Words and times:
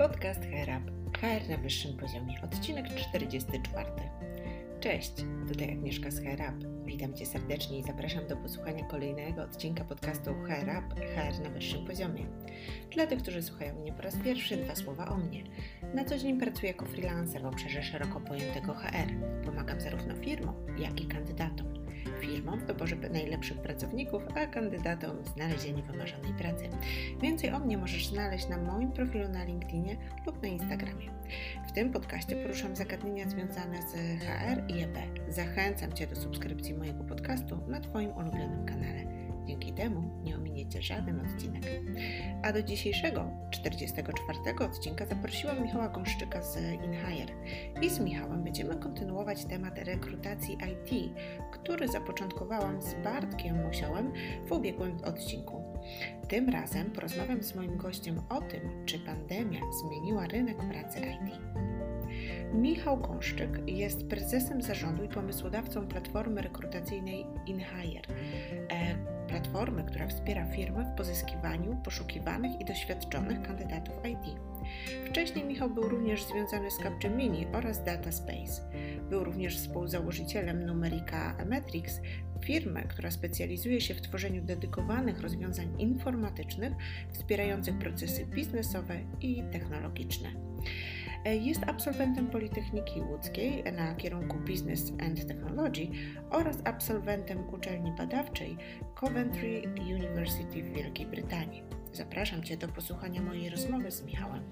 Podcast 0.00 0.40
HRUP 0.40 1.16
HR 1.16 1.48
na 1.48 1.56
wyższym 1.56 1.96
poziomie, 1.96 2.34
odcinek 2.42 2.86
44. 2.94 3.90
Cześć, 4.80 5.12
tutaj 5.48 5.72
Agnieszka 5.72 6.10
z 6.10 6.20
HRUP. 6.20 6.84
Witam 6.84 7.14
Cię 7.14 7.26
serdecznie 7.26 7.78
i 7.78 7.82
zapraszam 7.82 8.26
do 8.26 8.36
posłuchania 8.36 8.84
kolejnego 8.84 9.42
odcinka 9.42 9.84
podcastu 9.84 10.34
HRUP 10.34 10.94
HR 10.94 11.42
na 11.42 11.50
wyższym 11.50 11.84
poziomie. 11.86 12.26
Dla 12.90 13.06
tych, 13.06 13.22
którzy 13.22 13.42
słuchają 13.42 13.80
mnie 13.80 13.92
po 13.92 14.02
raz 14.02 14.16
pierwszy, 14.16 14.56
dwa 14.56 14.74
słowa 14.74 15.08
o 15.08 15.16
mnie. 15.16 15.44
Na 15.94 16.04
co 16.04 16.18
dzień 16.18 16.40
pracuję 16.40 16.72
jako 16.72 16.86
freelancer 16.86 17.42
w 17.42 17.46
obszarze 17.46 17.82
szeroko 17.82 18.20
pojętego 18.20 18.74
HR. 18.74 19.10
Pomagam 19.44 19.80
zarówno 19.80 20.14
firmom, 20.14 20.54
jak 20.78 21.00
i 21.00 21.06
kandydatom 21.06 21.79
firmom 22.20 22.60
w 22.60 22.66
doborze 22.66 22.96
najlepszych 22.96 23.58
pracowników, 23.58 24.22
a 24.36 24.46
kandydatom 24.46 25.22
w 25.22 25.28
znalezieniu 25.28 25.82
wymarzonej 25.82 26.32
pracy. 26.32 26.68
Więcej 27.22 27.50
o 27.50 27.58
mnie 27.58 27.78
możesz 27.78 28.06
znaleźć 28.06 28.48
na 28.48 28.58
moim 28.58 28.92
profilu 28.92 29.28
na 29.28 29.44
LinkedInie 29.44 29.96
lub 30.26 30.42
na 30.42 30.48
Instagramie. 30.48 31.10
W 31.68 31.72
tym 31.72 31.92
podcaście 31.92 32.36
poruszam 32.36 32.76
zagadnienia 32.76 33.28
związane 33.28 33.82
z 33.82 33.92
HR 33.94 34.62
i 34.68 34.82
EP. 34.82 34.98
Zachęcam 35.28 35.92
Cię 35.92 36.06
do 36.06 36.16
subskrypcji 36.16 36.74
mojego 36.74 37.04
podcastu 37.04 37.58
na 37.68 37.80
Twoim 37.80 38.10
ulubionym 38.10 38.66
kanale. 38.66 39.20
Dzięki 39.46 39.72
temu 39.72 40.10
nie 40.22 40.36
ominiecie 40.36 40.82
żaden 40.82 41.20
odcinek. 41.20 41.62
A 42.42 42.52
do 42.52 42.62
dzisiejszego, 42.62 43.30
44 43.50 44.38
odcinka 44.60 45.06
zaprosiłam 45.06 45.62
Michała 45.62 45.88
Gąszczyka 45.88 46.42
z 46.42 46.56
InHire. 46.56 47.32
I 47.82 47.90
z 47.90 48.00
Michałem 48.00 48.42
będziemy 48.42 48.76
kontynuować 48.76 49.44
temat 49.44 49.78
rekrutacji 49.78 50.58
IT, 50.72 51.14
który 51.52 51.88
zapoczątkowałam 51.88 52.82
z 52.82 52.94
Bartkiem 52.94 53.62
Musiałem 53.66 54.12
w 54.46 54.52
ubiegłym 54.52 55.04
odcinku. 55.04 55.64
Tym 56.28 56.48
razem 56.48 56.90
porozmawiam 56.90 57.42
z 57.42 57.54
moim 57.54 57.76
gościem 57.76 58.20
o 58.28 58.40
tym, 58.40 58.86
czy 58.86 58.98
pandemia 58.98 59.60
zmieniła 59.80 60.26
rynek 60.26 60.56
pracy 60.56 60.98
IT. 60.98 61.40
Michał 62.54 62.96
Gąszczyk 62.96 63.68
jest 63.68 64.08
prezesem 64.08 64.62
zarządu 64.62 65.04
i 65.04 65.08
pomysłodawcą 65.08 65.88
platformy 65.88 66.42
rekrutacyjnej 66.42 67.26
InHire, 67.46 68.02
e, 68.70 68.96
platformy, 69.28 69.84
która 69.84 70.06
wspiera 70.06 70.46
firmy 70.46 70.84
w 70.84 70.96
pozyskiwaniu 70.96 71.76
poszukiwanych 71.84 72.60
i 72.60 72.64
doświadczonych 72.64 73.42
kandydatów 73.42 73.94
IT. 74.04 74.49
Wcześniej 75.06 75.44
Michał 75.44 75.70
był 75.70 75.88
również 75.88 76.24
związany 76.24 76.70
z 76.70 76.78
Capgemini 76.78 77.46
oraz 77.52 77.84
Dataspace. 77.84 78.70
Był 79.10 79.24
również 79.24 79.56
współzałożycielem 79.56 80.66
Numerica 80.66 81.36
Metrics, 81.46 82.00
firmy, 82.44 82.84
która 82.88 83.10
specjalizuje 83.10 83.80
się 83.80 83.94
w 83.94 84.00
tworzeniu 84.00 84.42
dedykowanych 84.42 85.20
rozwiązań 85.20 85.80
informatycznych 85.80 86.72
wspierających 87.12 87.78
procesy 87.78 88.26
biznesowe 88.26 89.00
i 89.20 89.42
technologiczne. 89.52 90.28
Jest 91.24 91.60
absolwentem 91.66 92.26
Politechniki 92.26 93.00
Łódzkiej 93.00 93.64
na 93.72 93.94
kierunku 93.94 94.38
Business 94.38 94.92
and 95.00 95.26
Technology 95.26 95.86
oraz 96.30 96.56
absolwentem 96.64 97.48
uczelni 97.54 97.92
badawczej 97.98 98.56
Coventry 98.94 99.62
University 99.80 100.62
w 100.62 100.72
Wielkiej 100.72 101.06
Brytanii. 101.06 101.62
Zapraszam 101.92 102.44
Cię 102.44 102.56
do 102.56 102.68
posłuchania 102.68 103.22
mojej 103.22 103.50
rozmowy 103.50 103.90
z 103.90 104.02
Michałem. 104.02 104.44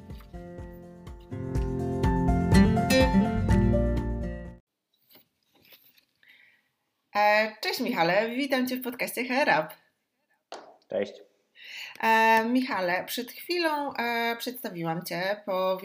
E, 7.14 7.56
cześć 7.60 7.80
Michale, 7.80 8.28
witam 8.30 8.68
Cię 8.68 8.76
w 8.76 8.82
podcaście 8.82 9.24
HRUP. 9.24 9.66
Cześć. 10.88 11.12
E, 12.00 12.44
Michale, 12.44 13.04
przed 13.04 13.32
chwilą 13.32 13.94
e, 13.94 14.36
przedstawiłam 14.38 15.04
Cię, 15.04 15.42
po, 15.46 15.78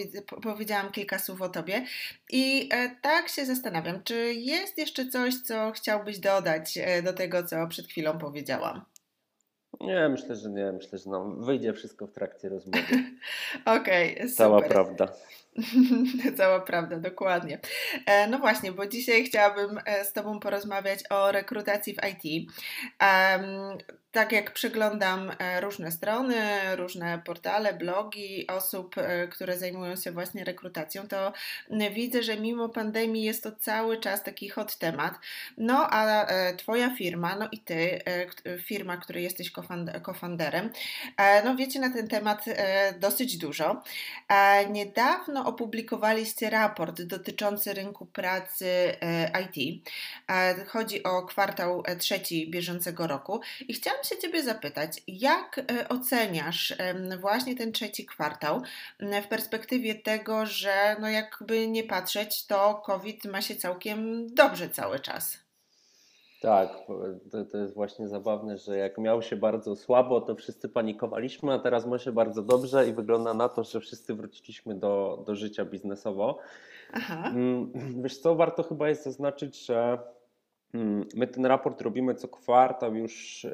powiedziałam 0.43 0.91
kilka 0.91 1.19
słów 1.19 1.41
o 1.41 1.49
Tobie 1.49 1.85
i 2.29 2.69
e, 2.71 2.95
tak 3.01 3.29
się 3.29 3.45
zastanawiam, 3.45 4.03
czy 4.03 4.33
jest 4.33 4.77
jeszcze 4.77 5.07
coś, 5.07 5.35
co 5.35 5.71
chciałbyś 5.71 6.19
dodać 6.19 6.79
do 7.03 7.13
tego, 7.13 7.43
co 7.43 7.67
przed 7.67 7.87
chwilą 7.87 8.17
powiedziałam? 8.17 8.85
Nie, 9.83 10.09
myślę, 10.09 10.35
że 10.35 10.49
nie. 10.49 10.71
Myślę, 10.71 10.99
że 10.99 11.09
nam 11.09 11.43
wyjdzie 11.43 11.73
wszystko 11.73 12.07
w 12.07 12.11
trakcie 12.11 12.49
rozmowy. 12.49 12.85
Okej, 13.65 14.15
okay, 14.15 14.29
Cała 14.29 14.61
prawda. 14.61 15.07
Cała 16.37 16.59
prawda, 16.59 16.97
dokładnie. 16.97 17.59
E, 18.05 18.27
no 18.27 18.39
właśnie, 18.39 18.71
bo 18.71 18.87
dzisiaj 18.87 19.23
chciałabym 19.23 19.79
e, 19.85 20.05
z 20.05 20.13
Tobą 20.13 20.39
porozmawiać 20.39 20.99
o 21.09 21.31
rekrutacji 21.31 21.95
w 21.95 21.99
IT 22.27 22.51
tak 24.13 24.31
jak 24.31 24.51
przeglądam 24.51 25.31
e, 25.39 25.61
różne 25.61 25.91
strony, 25.91 26.35
różne 26.75 27.21
portale, 27.25 27.73
blogi 27.73 28.47
osób, 28.47 28.97
e, 28.97 29.27
które 29.27 29.57
zajmują 29.57 29.95
się 29.95 30.11
właśnie 30.11 30.43
rekrutacją, 30.43 31.07
to 31.07 31.33
widzę, 31.93 32.23
że 32.23 32.37
mimo 32.37 32.69
pandemii 32.69 33.23
jest 33.23 33.43
to 33.43 33.51
cały 33.51 33.97
czas 33.97 34.23
taki 34.23 34.49
hot 34.49 34.77
temat. 34.77 35.13
No 35.57 35.87
a 35.89 36.25
e, 36.25 36.55
Twoja 36.55 36.95
firma, 36.95 37.35
no 37.35 37.47
i 37.51 37.59
Ty, 37.59 38.01
firma, 38.63 38.97
której 38.97 39.23
jesteś 39.23 39.51
cofounderem, 40.01 40.69
no 41.45 41.55
wiecie 41.55 41.79
na 41.79 41.93
ten 41.93 42.07
temat 42.07 42.45
dosyć 42.99 43.37
dużo. 43.37 43.83
Niedawno 44.69 45.45
opublikowaliście 45.45 46.49
raport 46.49 47.01
dotyczący 47.01 47.73
rynku 47.73 48.05
pracy 48.05 48.67
IT. 49.43 49.83
Chodzi 50.67 51.03
o 51.03 51.25
kwartał 51.25 51.83
trzeci 51.99 52.51
bieżącego 52.51 53.07
roku 53.07 53.41
i 53.67 53.73
chciałam 53.73 54.02
się 54.05 54.17
Ciebie 54.17 54.43
zapytać, 54.43 55.01
jak 55.07 55.59
e, 55.59 55.89
oceniasz 55.89 56.73
właśnie 57.21 57.55
ten 57.55 57.71
trzeci 57.71 58.05
kwartał 58.05 58.61
w 59.23 59.27
perspektywie 59.27 59.95
tego, 59.95 60.45
że 60.45 60.95
no 61.01 61.09
jakby 61.09 61.67
nie 61.67 61.83
patrzeć, 61.83 62.47
to 62.47 62.81
COVID 62.85 63.25
ma 63.25 63.41
się 63.41 63.55
całkiem 63.55 64.27
dobrze 64.35 64.69
cały 64.69 64.99
czas? 64.99 65.43
Tak, 66.43 66.69
to, 67.31 67.45
to, 67.45 67.57
jest 67.57 67.73
właśnie 67.73 68.07
zabawne, 68.07 68.57
że 68.57 68.77
jak 68.77 68.97
miał 68.97 69.21
się 69.21 69.35
bardzo 69.35 69.75
słabo, 69.75 70.21
to 70.21 70.35
wszyscy 70.35 70.69
panikowaliśmy, 70.69 71.53
a 71.53 71.59
teraz 71.59 71.85
ma 71.85 71.97
się 71.99 72.11
bardzo 72.11 72.41
dobrze 72.41 72.87
i 72.87 72.93
wygląda 72.93 73.33
na 73.33 73.49
to, 73.49 73.63
że 73.63 73.79
wszyscy 73.79 74.13
wróciliśmy 74.13 74.75
do, 74.75 75.23
do 75.27 75.35
życia 75.35 75.65
biznesowo. 75.65 76.39
Aha. 76.93 77.29
Mm, 77.29 77.71
wiesz 78.03 78.17
co, 78.17 78.35
warto 78.35 78.63
chyba 78.63 78.89
jest 78.89 79.03
zaznaczyć, 79.03 79.65
że 79.65 79.99
my 81.15 81.27
ten 81.27 81.45
raport 81.45 81.81
robimy 81.81 82.15
co 82.15 82.27
kwartał 82.27 82.95
już 82.95 83.45
e, 83.45 83.51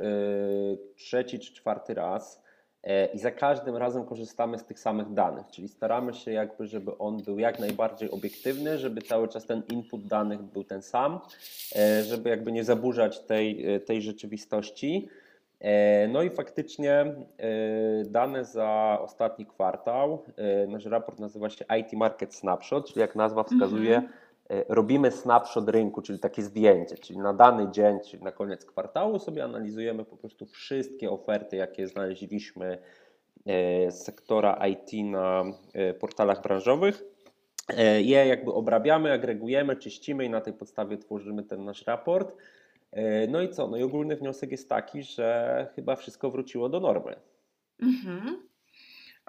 trzeci 0.95 1.39
czy 1.39 1.53
czwarty 1.53 1.93
raz 1.93 2.43
e, 2.83 3.05
i 3.05 3.19
za 3.19 3.31
każdym 3.31 3.75
razem 3.75 4.05
korzystamy 4.05 4.57
z 4.57 4.65
tych 4.65 4.79
samych 4.79 5.13
danych, 5.13 5.47
czyli 5.51 5.67
staramy 5.67 6.13
się 6.13 6.31
jakby, 6.31 6.67
żeby 6.67 6.97
on 6.97 7.23
był 7.23 7.39
jak 7.39 7.59
najbardziej 7.59 8.11
obiektywny, 8.11 8.77
żeby 8.77 9.01
cały 9.01 9.27
czas 9.27 9.45
ten 9.45 9.63
input 9.71 10.07
danych 10.07 10.41
był 10.41 10.63
ten 10.63 10.81
sam, 10.81 11.19
e, 11.75 12.03
żeby 12.03 12.29
jakby 12.29 12.51
nie 12.51 12.63
zaburzać 12.63 13.19
tej, 13.19 13.65
tej 13.85 14.01
rzeczywistości. 14.01 15.07
No 16.09 16.23
i 16.23 16.29
faktycznie 16.29 17.15
dane 18.05 18.45
za 18.45 18.97
ostatni 19.01 19.45
kwartał, 19.45 20.23
nasz 20.67 20.85
raport 20.85 21.19
nazywa 21.19 21.49
się 21.49 21.65
IT 21.79 21.93
Market 21.93 22.35
Snapshot, 22.35 22.87
czyli 22.87 23.01
jak 23.01 23.15
nazwa 23.15 23.43
wskazuje, 23.43 23.97
mm 23.97 24.09
E, 24.09 24.28
robimy 24.49 25.11
snapshot 25.11 25.69
rynku, 25.69 26.01
czyli 26.01 26.19
takie 26.19 26.41
zdjęcie, 26.41 26.97
czyli 26.97 27.19
na 27.19 27.33
dany 27.33 27.71
dzień, 27.71 27.99
czyli 28.09 28.23
na 28.23 28.31
koniec 28.31 28.65
kwartału 28.65 29.19
sobie 29.19 29.43
analizujemy 29.43 30.05
po 30.05 30.17
prostu 30.17 30.45
wszystkie 30.45 31.11
oferty, 31.11 31.55
jakie 31.55 31.87
znaleźliśmy 31.87 32.77
e, 33.45 33.91
z 33.91 34.03
sektora 34.03 34.67
IT 34.67 35.05
na 35.05 35.43
e, 35.73 35.93
portalach 35.93 36.41
branżowych. 36.41 37.03
Je 37.99 38.27
jakby 38.27 38.53
obrabiamy, 38.53 39.11
agregujemy, 39.11 39.75
czyścimy 39.75 40.25
i 40.25 40.29
na 40.29 40.41
tej 40.41 40.53
podstawie 40.53 40.97
tworzymy 40.97 41.43
ten 41.43 41.65
nasz 41.65 41.87
raport. 41.87 42.35
No 43.27 43.41
i 43.41 43.49
co? 43.49 43.67
No 43.67 43.77
i 43.77 43.83
ogólny 43.83 44.15
wniosek 44.15 44.51
jest 44.51 44.69
taki, 44.69 45.03
że 45.03 45.67
chyba 45.75 45.95
wszystko 45.95 46.31
wróciło 46.31 46.69
do 46.69 46.79
normy. 46.79 47.15
Mhm. 47.81 48.48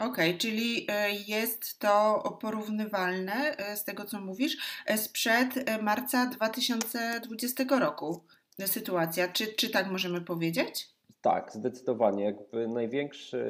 Okej, 0.00 0.30
okay, 0.30 0.38
czyli 0.38 0.86
e, 0.88 1.10
jest 1.28 1.78
to 1.78 2.22
porównywalne 2.40 3.56
e, 3.56 3.76
z 3.76 3.84
tego, 3.84 4.04
co 4.04 4.20
mówisz, 4.20 4.56
e, 4.86 4.98
sprzed 4.98 5.54
marca 5.82 6.26
2020 6.26 7.64
roku 7.80 8.20
sytuacja. 8.66 9.28
Czy, 9.28 9.46
czy 9.46 9.70
tak 9.70 9.90
możemy 9.90 10.20
powiedzieć? 10.20 10.88
Tak, 11.22 11.52
zdecydowanie. 11.52 12.24
Jakby 12.24 12.68
największy, 12.68 13.44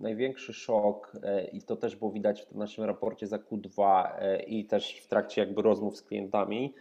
największy 0.00 0.52
szok, 0.52 1.12
i 1.52 1.62
to 1.62 1.76
też 1.76 1.96
było 1.96 2.12
widać 2.12 2.46
w 2.52 2.54
naszym 2.54 2.84
raporcie 2.84 3.26
za 3.26 3.36
Q2 3.36 4.04
i 4.46 4.64
też 4.66 5.00
w 5.04 5.06
trakcie 5.06 5.40
jakby 5.40 5.62
rozmów 5.62 5.96
z 5.96 6.02
klientami, 6.02 6.74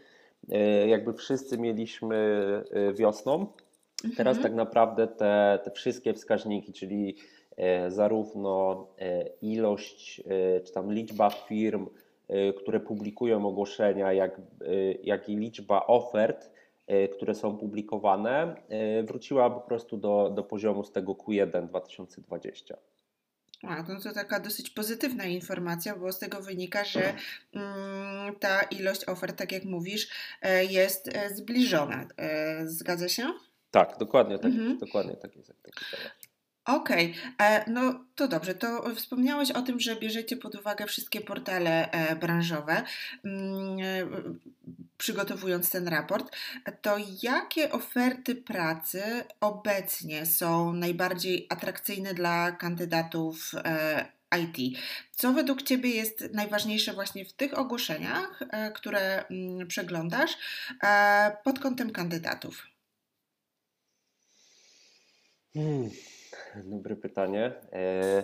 jakby 0.87 1.13
wszyscy 1.13 1.57
mieliśmy 1.57 2.39
wiosną. 2.93 3.47
Teraz 4.17 4.37
mhm. 4.37 4.43
tak 4.43 4.53
naprawdę 4.53 5.07
te, 5.07 5.59
te 5.63 5.71
wszystkie 5.71 6.13
wskaźniki, 6.13 6.73
czyli 6.73 7.17
zarówno 7.87 8.87
e, 8.99 9.27
ilość 9.41 10.19
e, 10.19 10.61
czy 10.61 10.73
tam 10.73 10.93
liczba 10.93 11.29
firm, 11.29 11.87
które 12.57 12.79
publikują 12.79 13.47
ogłoszenia, 13.47 14.13
jak, 14.13 14.41
jak 15.03 15.29
i 15.29 15.35
liczba 15.35 15.87
ofert, 15.87 16.51
które 17.15 17.35
są 17.35 17.57
publikowane, 17.57 18.55
wróciła 19.03 19.49
po 19.49 19.61
prostu 19.61 19.97
do, 19.97 20.31
do 20.35 20.43
poziomu 20.43 20.83
z 20.83 20.91
tego 20.91 21.13
Q1 21.13 21.67
2020. 21.67 22.77
A, 23.63 23.83
no 23.83 23.99
to 23.99 24.13
taka 24.13 24.39
dosyć 24.39 24.69
pozytywna 24.69 25.25
informacja, 25.25 25.95
bo 25.95 26.11
z 26.11 26.19
tego 26.19 26.41
wynika, 26.41 26.83
że 26.83 27.13
mm, 27.53 28.35
ta 28.39 28.61
ilość 28.61 29.07
ofert, 29.07 29.37
tak 29.37 29.51
jak 29.51 29.63
mówisz, 29.63 30.09
e, 30.41 30.65
jest 30.65 31.09
e, 31.15 31.35
zbliżona. 31.35 32.07
E, 32.17 32.67
zgadza 32.67 33.09
się? 33.09 33.33
Tak, 33.71 33.97
dokładnie 33.97 34.39
tak, 34.39 34.51
mhm. 34.51 34.77
dokładnie 34.77 35.15
tak 35.15 35.35
jest. 35.35 35.49
Jak 35.49 35.75
Okej, 36.65 37.15
okay. 37.35 37.63
no 37.67 38.05
to 38.15 38.27
dobrze. 38.27 38.55
To 38.55 38.95
wspomniałeś 38.95 39.51
o 39.51 39.61
tym, 39.61 39.79
że 39.79 39.95
bierzecie 39.95 40.37
pod 40.37 40.55
uwagę 40.55 40.85
wszystkie 40.85 41.21
portale 41.21 41.89
branżowe, 42.19 42.83
mm, 43.25 43.77
przygotowując 44.97 45.69
ten 45.69 45.87
raport. 45.87 46.35
To 46.81 46.97
jakie 47.23 47.71
oferty 47.71 48.35
pracy 48.35 49.03
obecnie 49.41 50.25
są 50.25 50.73
najbardziej 50.73 51.47
atrakcyjne 51.49 52.13
dla 52.13 52.51
kandydatów 52.51 53.51
IT. 54.41 54.79
Co 55.11 55.33
według 55.33 55.61
Ciebie 55.61 55.89
jest 55.89 56.23
najważniejsze 56.33 56.93
właśnie 56.93 57.25
w 57.25 57.33
tych 57.33 57.57
ogłoszeniach, 57.57 58.41
e, 58.49 58.71
które 58.71 59.25
mm, 59.27 59.67
przeglądasz 59.67 60.31
e, 60.83 61.37
pod 61.43 61.59
kątem 61.59 61.91
kandydatów? 61.91 62.67
Hmm, 65.53 65.89
dobre 66.63 66.95
pytanie. 66.95 67.53
E, 67.73 68.23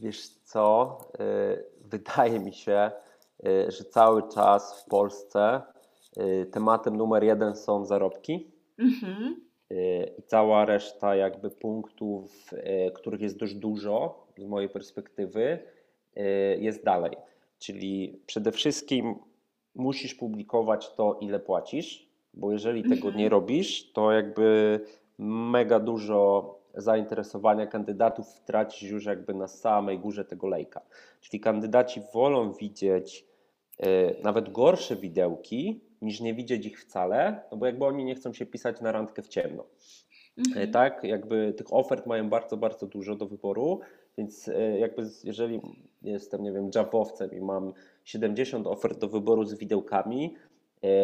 wiesz 0.00 0.28
co? 0.28 0.98
Wydaje 1.80 2.40
mi 2.40 2.52
się, 2.52 2.90
że 3.68 3.84
cały 3.84 4.28
czas 4.28 4.82
w 4.82 4.88
Polsce 4.88 5.62
tematem 6.52 6.96
numer 6.96 7.24
jeden 7.24 7.56
są 7.56 7.84
zarobki. 7.84 8.50
Mhm. 8.78 9.48
I 10.18 10.22
cała 10.22 10.64
reszta 10.64 11.16
jakby 11.16 11.50
punktów, 11.50 12.50
których 12.94 13.20
jest 13.20 13.36
dość 13.36 13.54
dużo, 13.54 14.26
z 14.38 14.44
mojej 14.44 14.68
perspektywy 14.68 15.58
jest 16.58 16.84
dalej. 16.84 17.16
Czyli 17.58 18.22
przede 18.26 18.52
wszystkim 18.52 19.14
musisz 19.74 20.14
publikować 20.14 20.94
to, 20.94 21.18
ile 21.20 21.40
płacisz, 21.40 22.08
bo 22.34 22.52
jeżeli 22.52 22.82
tego 22.82 23.06
nie 23.06 23.24
mhm. 23.24 23.30
robisz, 23.30 23.92
to 23.92 24.12
jakby 24.12 24.80
mega 25.18 25.80
dużo 25.80 26.57
zainteresowania 26.78 27.66
kandydatów 27.66 28.40
tracisz 28.40 28.90
już 28.90 29.04
jakby 29.04 29.34
na 29.34 29.48
samej 29.48 29.98
górze 29.98 30.24
tego 30.24 30.46
lejka. 30.46 30.80
Czyli 31.20 31.40
kandydaci 31.40 32.02
wolą 32.14 32.52
widzieć 32.52 33.26
y, 33.80 34.16
nawet 34.22 34.52
gorsze 34.52 34.96
widełki, 34.96 35.80
niż 36.02 36.20
nie 36.20 36.34
widzieć 36.34 36.66
ich 36.66 36.80
wcale, 36.80 37.42
no 37.50 37.56
bo 37.56 37.66
jakby 37.66 37.84
oni 37.84 38.04
nie 38.04 38.14
chcą 38.14 38.32
się 38.32 38.46
pisać 38.46 38.80
na 38.80 38.92
randkę 38.92 39.22
w 39.22 39.28
ciemno. 39.28 39.64
Mhm. 40.38 40.70
Tak, 40.70 41.04
jakby 41.04 41.52
tych 41.56 41.74
ofert 41.74 42.06
mają 42.06 42.28
bardzo, 42.28 42.56
bardzo 42.56 42.86
dużo 42.86 43.16
do 43.16 43.26
wyboru, 43.26 43.80
więc 44.18 44.48
e, 44.48 44.78
jakby 44.78 45.02
jeżeli 45.24 45.60
jestem, 46.02 46.42
nie 46.42 46.52
wiem, 46.52 46.70
Javowcem 46.74 47.32
i 47.32 47.40
mam 47.40 47.72
70 48.04 48.66
ofert 48.66 48.98
do 48.98 49.08
wyboru 49.08 49.44
z 49.44 49.54
widełkami, 49.54 50.34
e, 50.34 50.47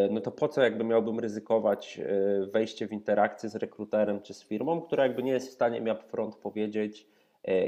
no 0.09 0.21
to 0.21 0.31
po 0.31 0.47
co 0.47 0.61
jakby 0.61 0.83
miałbym 0.83 1.19
ryzykować 1.19 1.99
e, 1.99 2.45
wejście 2.45 2.87
w 2.87 2.91
interakcję 2.91 3.49
z 3.49 3.55
rekruterem 3.55 4.21
czy 4.21 4.33
z 4.33 4.43
firmą, 4.43 4.81
która 4.81 5.03
jakby 5.03 5.23
nie 5.23 5.31
jest 5.31 5.49
w 5.49 5.53
stanie 5.53 5.81
mi 5.81 5.91
upfront 5.91 6.35
powiedzieć, 6.35 7.07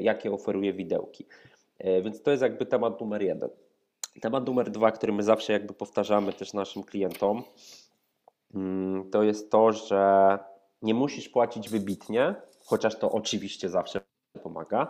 jakie 0.02 0.32
oferuje 0.32 0.74
widełki. 0.74 1.26
Więc 2.04 2.22
to 2.22 2.32
jest 2.32 2.44
jakby 2.44 2.66
temat 2.66 3.02
numer 3.02 3.22
jeden. 3.22 3.50
Temat 4.22 4.48
numer 4.48 4.72
dwa, 4.72 4.92
który 4.92 5.14
my 5.14 5.24
zawsze 5.24 5.54
jakby 5.54 5.74
powtarzamy 5.74 6.34
też 6.34 6.54
naszym 6.54 6.84
klientom, 6.84 7.44
mm, 8.56 9.10
to 9.10 9.24
jest 9.24 9.52
to, 9.52 9.72
że 9.72 10.40
nie 10.82 10.94
musisz 10.94 11.30
płacić 11.30 11.70
wybitnie, 11.70 12.36
chociaż 12.66 12.96
to 13.00 13.12
oczywiście 13.12 13.70
zawsze 13.70 14.02
pomaga, 14.44 14.88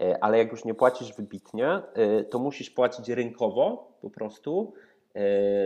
e, 0.00 0.24
ale 0.24 0.38
jak 0.38 0.50
już 0.50 0.64
nie 0.64 0.74
płacisz 0.74 1.12
wybitnie, 1.12 1.68
e, 1.94 2.24
to 2.24 2.38
musisz 2.38 2.70
płacić 2.70 3.08
rynkowo 3.08 3.92
po 4.00 4.10
prostu, 4.10 4.72
e, 4.74 4.95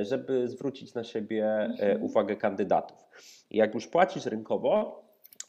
żeby 0.03 0.49
zwrócić 0.49 0.95
na 0.95 1.05
siebie 1.05 1.47
mhm. 1.47 2.03
uwagę 2.03 2.37
kandydatów. 2.37 2.99
Jak 3.51 3.75
już 3.75 3.87
płacisz 3.87 4.27
rynkowo, 4.27 5.03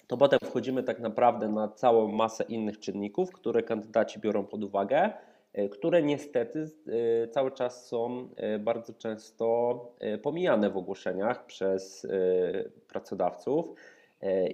to 0.08 0.18
potem 0.18 0.40
wchodzimy 0.44 0.84
tak 0.84 1.00
naprawdę 1.00 1.48
na 1.48 1.68
całą 1.68 2.08
masę 2.08 2.44
innych 2.44 2.80
czynników, 2.80 3.32
które 3.32 3.64
kandydaci 3.64 4.20
biorą 4.20 4.46
pod 4.46 4.64
uwagę, 4.64 5.14
które 5.72 6.04
niestety 6.04 6.66
cały 7.32 7.52
czas 7.52 7.88
są 7.88 8.30
bardzo 8.60 8.94
często 8.94 9.76
pomijane 10.22 10.70
w 10.70 10.78
ogłoszeniach 10.78 11.46
przez 11.46 12.08
pracodawców. 12.88 13.74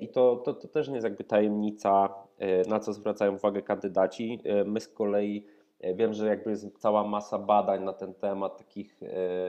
I 0.02 0.08
to, 0.08 0.36
to, 0.36 0.54
to 0.54 0.68
też 0.68 0.88
nie 0.88 0.94
jest 0.94 1.04
jakby 1.04 1.24
tajemnica, 1.24 2.14
e, 2.40 2.70
na 2.70 2.80
co 2.80 2.94
zwracają 2.94 3.36
uwagę 3.36 3.62
kandydaci. 3.62 4.40
E, 4.44 4.64
my 4.64 4.80
z 4.80 4.88
kolei 4.88 5.46
e, 5.46 5.57
wiem, 5.96 6.14
że 6.14 6.28
jakby 6.28 6.50
jest 6.50 6.80
cała 6.80 7.04
masa 7.04 7.40
badań 7.40 7.84
na 7.84 7.94
ten 7.94 8.14
temat, 8.14 8.58
takich 8.58 9.00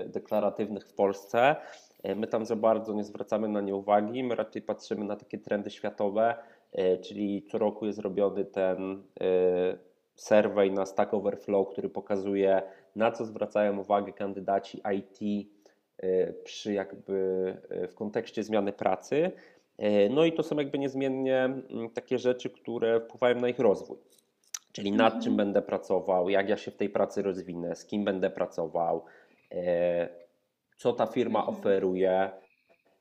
deklaratywnych 0.06 0.86
w 0.86 0.94
Polsce. 0.94 1.56
My 2.16 2.26
tam 2.26 2.46
za 2.46 2.56
bardzo 2.56 2.94
nie 2.94 3.04
zwracamy 3.04 3.48
na 3.48 3.60
nie 3.60 3.74
uwagi, 3.74 4.24
my 4.24 4.34
raczej 4.34 4.62
patrzymy 4.62 5.04
na 5.04 5.16
takie 5.16 5.38
trendy 5.38 5.70
światowe, 5.70 6.34
czyli 7.02 7.42
co 7.42 7.58
roku 7.58 7.86
jest 7.86 7.98
robiony 7.98 8.44
ten 8.44 9.02
survey 10.14 10.70
na 10.70 10.86
Stack 10.86 11.14
Overflow, 11.14 11.68
który 11.68 11.88
pokazuje 11.88 12.62
na 12.96 13.12
co 13.12 13.24
zwracają 13.24 13.78
uwagę 13.78 14.12
kandydaci 14.12 14.82
IT 14.96 15.48
przy 16.44 16.72
jakby 16.72 17.56
w 17.88 17.94
kontekście 17.94 18.42
zmiany 18.42 18.72
pracy. 18.72 19.32
E, 19.78 20.08
no 20.08 20.24
i 20.24 20.32
to 20.32 20.42
są 20.42 20.56
jakby 20.56 20.78
niezmiennie 20.78 21.44
mm, 21.44 21.90
takie 21.94 22.18
rzeczy, 22.18 22.50
które 22.50 23.00
wpływają 23.00 23.40
na 23.40 23.48
ich 23.48 23.58
rozwój. 23.58 23.98
Czyli 24.72 24.92
nad 24.92 25.12
czym 25.12 25.32
mhm. 25.32 25.36
będę 25.36 25.62
pracował, 25.62 26.28
jak 26.28 26.48
ja 26.48 26.56
się 26.56 26.70
w 26.70 26.76
tej 26.76 26.88
pracy 26.88 27.22
rozwinę, 27.22 27.76
z 27.76 27.86
kim 27.86 28.04
będę 28.04 28.30
pracował, 28.30 29.04
e, 29.52 30.08
co 30.76 30.92
ta 30.92 31.06
firma 31.06 31.38
mhm. 31.38 31.58
oferuje 31.58 32.30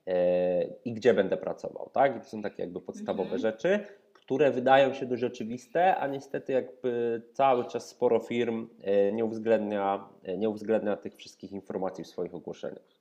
e, 0.08 0.64
i 0.64 0.94
gdzie 0.94 1.14
będę 1.14 1.38
pracował. 1.38 1.90
Tak? 1.94 2.18
I 2.18 2.20
to 2.20 2.26
są 2.26 2.42
takie 2.42 2.64
jakby 2.64 2.82
podstawowe 2.82 3.34
mhm. 3.36 3.42
rzeczy, 3.42 3.80
które 4.14 4.52
wydają 4.52 4.94
się 4.94 5.06
dość 5.06 5.24
oczywiste, 5.24 5.96
a 5.96 6.08
niestety 6.08 6.54
jakby 6.54 7.22
cały 7.34 7.66
czas 7.66 7.90
sporo 7.90 8.20
firm 8.20 8.70
nie 9.14 9.26
uwzględnia, 9.26 10.10
nie 10.38 10.50
uwzględnia 10.50 10.98
tych 10.98 11.16
wszystkich 11.16 11.52
informacji 11.52 12.04
w 12.04 12.08
swoich 12.08 12.36
ogłoszeniach. 12.36 12.97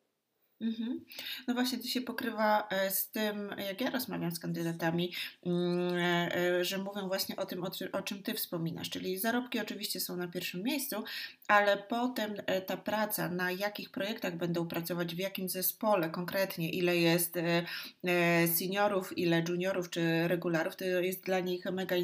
Mhm. 0.61 1.05
No 1.49 1.55
właśnie, 1.55 1.79
to 1.79 1.89
się 1.89 2.01
pokrywa 2.01 2.69
e, 2.69 2.91
z 2.91 3.11
tym, 3.11 3.55
jak 3.69 3.81
ja 3.81 3.91
rozmawiam 3.91 4.33
z 4.33 4.41
kandydatami, 4.41 5.13
mm, 5.47 5.95
e, 5.95 6.37
e, 6.37 6.65
że 6.65 6.79
mówią 6.79 7.09
właśnie 7.09 7.37
o 7.37 7.47
tym, 7.47 7.65
o 7.93 8.03
czym 8.03 8.23
Ty 8.23 8.35
wspominasz, 8.35 8.91
czyli 8.91 9.19
zarobki 9.19 9.61
oczywiście 9.61 10.01
są 10.01 10.17
na 10.17 10.29
pierwszym 10.29 10.63
miejscu, 10.63 11.05
ale 11.49 11.77
potem 11.77 12.35
ta 12.67 12.77
praca, 12.77 13.29
na 13.29 13.51
jakich 13.51 13.91
projektach 13.91 14.37
będą 14.37 14.69
pracować, 14.69 15.15
w 15.15 15.19
jakim 15.19 15.49
zespole 15.49 16.11
konkretnie, 16.11 16.71
ile 16.71 16.97
jest 16.97 17.35
seniorów, 18.55 19.19
ile 19.19 19.45
juniorów 19.49 19.91
czy 19.91 20.29
regularów, 20.29 20.77
to 20.77 20.85
jest 20.85 21.25
dla 21.25 21.41
nich 21.41 21.65
mega, 21.65 21.97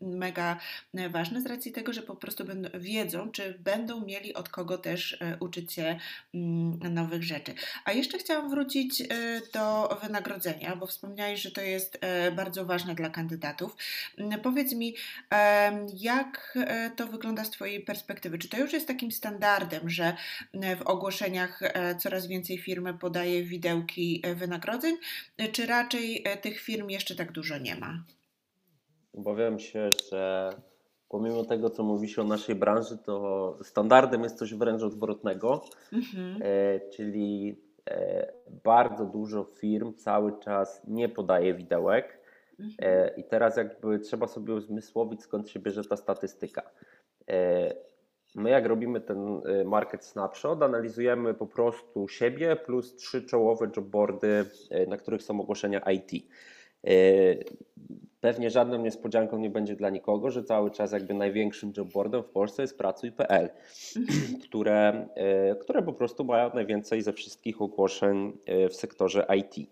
mega 0.00 0.58
ważne 1.10 1.40
z 1.40 1.46
racji 1.46 1.72
tego, 1.72 1.92
że 1.92 2.02
po 2.02 2.16
prostu 2.16 2.44
będą, 2.44 2.68
wiedzą, 2.74 3.30
czy 3.30 3.58
będą 3.58 4.06
mieli 4.06 4.34
od 4.34 4.48
kogo 4.48 4.78
też 4.78 5.18
uczyć 5.40 5.72
się 5.72 5.98
mm, 6.34 6.94
nowych 6.94 7.22
rzeczy. 7.22 7.54
A 7.84 7.92
jeszcze 7.92 8.18
chciałam 8.18 8.50
wrócić 8.50 9.00
e, 9.00 9.06
do 9.52 9.98
wynagrodzenia, 10.02 10.76
bo 10.76 10.86
wspomniałeś, 10.86 11.42
że 11.42 11.50
to 11.50 11.60
jest 11.60 11.98
e, 12.00 12.32
bardzo 12.32 12.64
ważne 12.64 12.94
dla 12.94 13.10
kandydatów. 13.10 13.76
Mm, 14.18 14.40
powiedz 14.40 14.72
mi, 14.72 14.94
jak 15.94 16.58
e, 16.60 16.90
to 16.90 17.06
wygląda 17.06 17.44
z 17.44 17.50
Twojej 17.50 17.80
perspektywy? 17.80 18.38
Czy 18.38 18.48
to 18.48 18.58
już 18.58 18.72
jest 18.74 18.88
takim 18.88 19.12
standardem, 19.12 19.90
że 19.90 20.16
w 20.54 20.82
ogłoszeniach 20.82 21.60
coraz 21.98 22.26
więcej 22.26 22.58
firm 22.58 22.98
podaje 22.98 23.44
widełki 23.44 24.22
wynagrodzeń, 24.34 24.96
czy 25.52 25.66
raczej 25.66 26.24
tych 26.42 26.60
firm 26.60 26.88
jeszcze 26.88 27.14
tak 27.14 27.32
dużo 27.32 27.58
nie 27.58 27.76
ma? 27.76 28.04
Obawiam 29.12 29.58
się, 29.58 29.90
że 30.10 30.50
pomimo 31.08 31.44
tego, 31.44 31.70
co 31.70 31.82
mówi 31.82 32.08
się 32.08 32.22
o 32.22 32.24
naszej 32.24 32.54
branży, 32.54 32.98
to 32.98 33.58
standardem 33.62 34.22
jest 34.22 34.38
coś 34.38 34.54
wręcz 34.54 34.82
odwrotnego, 34.82 35.64
mhm. 35.92 36.40
czyli 36.96 37.56
E, 37.90 38.32
bardzo 38.64 39.04
dużo 39.04 39.44
firm 39.44 39.94
cały 39.94 40.38
czas 40.38 40.82
nie 40.86 41.08
podaje 41.08 41.54
widełek. 41.54 42.18
Mhm. 42.60 42.74
E, 42.78 43.08
I 43.16 43.24
teraz 43.24 43.56
jakby 43.56 43.98
trzeba 43.98 44.26
sobie 44.26 44.54
uzmysłowić, 44.54 45.22
skąd 45.22 45.48
się 45.48 45.60
bierze 45.60 45.84
ta 45.84 45.96
statystyka. 45.96 46.70
My 48.34 48.50
jak 48.50 48.66
robimy 48.66 49.00
ten 49.00 49.42
market 49.64 50.04
snapshot, 50.04 50.62
analizujemy 50.62 51.34
po 51.34 51.46
prostu 51.46 52.08
siebie 52.08 52.56
plus 52.56 52.96
trzy 52.96 53.22
czołowe 53.22 53.70
jobboardy, 53.76 54.44
na 54.88 54.96
których 54.96 55.22
są 55.22 55.40
ogłoszenia 55.40 55.80
IT. 55.80 56.26
Pewnie 58.20 58.50
żadną 58.50 58.78
niespodzianką 58.78 59.38
nie 59.38 59.50
będzie 59.50 59.76
dla 59.76 59.90
nikogo, 59.90 60.30
że 60.30 60.44
cały 60.44 60.70
czas 60.70 60.92
jakby 60.92 61.14
największym 61.14 61.72
jobboardem 61.76 62.22
w 62.22 62.28
Polsce 62.28 62.62
jest 62.62 62.78
Pracuj.pl, 62.78 63.50
mhm. 63.96 64.40
które, 64.48 65.08
które 65.60 65.82
po 65.82 65.92
prostu 65.92 66.24
mają 66.24 66.54
najwięcej 66.54 67.02
ze 67.02 67.12
wszystkich 67.12 67.62
ogłoszeń 67.62 68.32
w 68.70 68.74
sektorze 68.74 69.26
IT. 69.36 69.70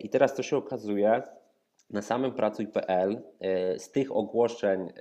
I 0.00 0.08
teraz 0.08 0.34
to 0.34 0.42
się 0.42 0.56
okazuje, 0.56 1.22
na 1.90 2.02
samym 2.02 2.32
pracuj.pl 2.32 3.22
z 3.78 3.90
tych 3.90 4.16
ogłoszeń 4.16 4.92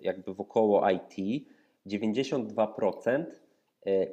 jakby 0.00 0.34
wokoło 0.34 0.90
IT 0.90 1.44
92% 1.88 3.24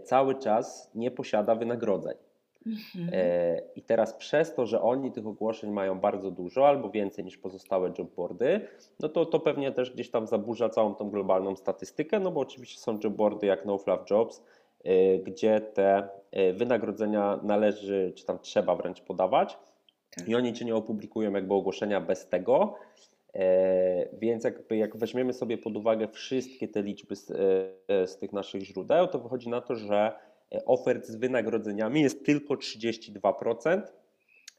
cały 0.03 0.35
czas 0.35 0.91
nie 0.95 1.11
posiada 1.11 1.55
wynagrodzeń. 1.55 2.15
Mhm. 2.65 3.09
E, 3.13 3.61
I 3.75 3.81
teraz 3.81 4.13
przez 4.13 4.55
to, 4.55 4.65
że 4.65 4.81
oni 4.81 5.11
tych 5.11 5.27
ogłoszeń 5.27 5.71
mają 5.71 5.99
bardzo 5.99 6.31
dużo 6.31 6.67
albo 6.67 6.89
więcej 6.89 7.25
niż 7.25 7.37
pozostałe 7.37 7.93
jobboardy, 7.97 8.61
no 8.99 9.09
to 9.09 9.25
to 9.25 9.39
pewnie 9.39 9.71
też 9.71 9.91
gdzieś 9.91 10.09
tam 10.09 10.27
zaburza 10.27 10.69
całą 10.69 10.95
tą 10.95 11.09
globalną 11.09 11.55
statystykę, 11.55 12.19
no 12.19 12.31
bo 12.31 12.41
oczywiście 12.41 12.79
są 12.79 12.99
jobboardy 13.03 13.47
jak 13.47 13.65
No 13.65 13.77
Fluff 13.77 14.09
Jobs, 14.11 14.43
e, 14.83 15.17
gdzie 15.19 15.61
te 15.61 16.09
e, 16.31 16.53
wynagrodzenia 16.53 17.39
należy, 17.43 18.13
czy 18.15 18.25
tam 18.25 18.39
trzeba 18.39 18.75
wręcz 18.75 19.01
podawać 19.01 19.57
tak. 20.17 20.27
i 20.27 20.35
oni 20.35 20.53
ci 20.53 20.65
nie 20.65 20.75
opublikują 20.75 21.31
jakby 21.31 21.53
ogłoszenia 21.53 22.01
bez 22.01 22.27
tego, 22.27 22.75
więc 24.13 24.43
jakby 24.43 24.77
jak 24.77 24.97
weźmiemy 24.97 25.33
sobie 25.33 25.57
pod 25.57 25.77
uwagę 25.77 26.07
wszystkie 26.07 26.67
te 26.67 26.81
liczby 26.83 27.15
z, 27.15 27.27
z 27.87 28.17
tych 28.17 28.33
naszych 28.33 28.61
źródeł, 28.61 29.07
to 29.07 29.19
wychodzi 29.19 29.49
na 29.49 29.61
to, 29.61 29.75
że 29.75 30.13
ofert 30.65 31.05
z 31.05 31.15
wynagrodzeniami 31.15 32.01
jest 32.01 32.25
tylko 32.25 32.53
32%, 32.53 33.69
e, 33.71 33.81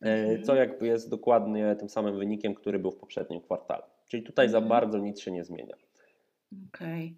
mhm. 0.01 0.43
co 0.43 0.55
jakby 0.55 0.87
jest 0.87 1.11
dokładnie 1.11 1.77
tym 1.79 1.89
samym 1.89 2.19
wynikiem, 2.19 2.55
który 2.55 2.79
był 2.79 2.91
w 2.91 2.97
poprzednim 2.97 3.41
kwartale. 3.41 3.83
Czyli 4.09 4.23
tutaj 4.23 4.49
za 4.49 4.59
mhm. 4.59 4.69
bardzo 4.69 4.99
nic 4.99 5.21
się 5.21 5.31
nie 5.31 5.45
zmienia. 5.45 5.77
Okay. 6.69 7.15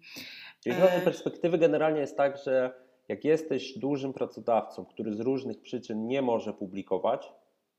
Czyli 0.63 0.75
z 0.75 0.79
mojej 0.79 1.01
perspektywy 1.01 1.57
generalnie 1.57 1.99
jest 1.99 2.17
tak, 2.17 2.37
że 2.37 2.73
jak 3.07 3.25
jesteś 3.25 3.77
dużym 3.77 4.13
pracodawcą, 4.13 4.85
który 4.85 5.13
z 5.13 5.19
różnych 5.19 5.61
przyczyn 5.61 6.07
nie 6.07 6.21
może 6.21 6.53
publikować, 6.53 7.33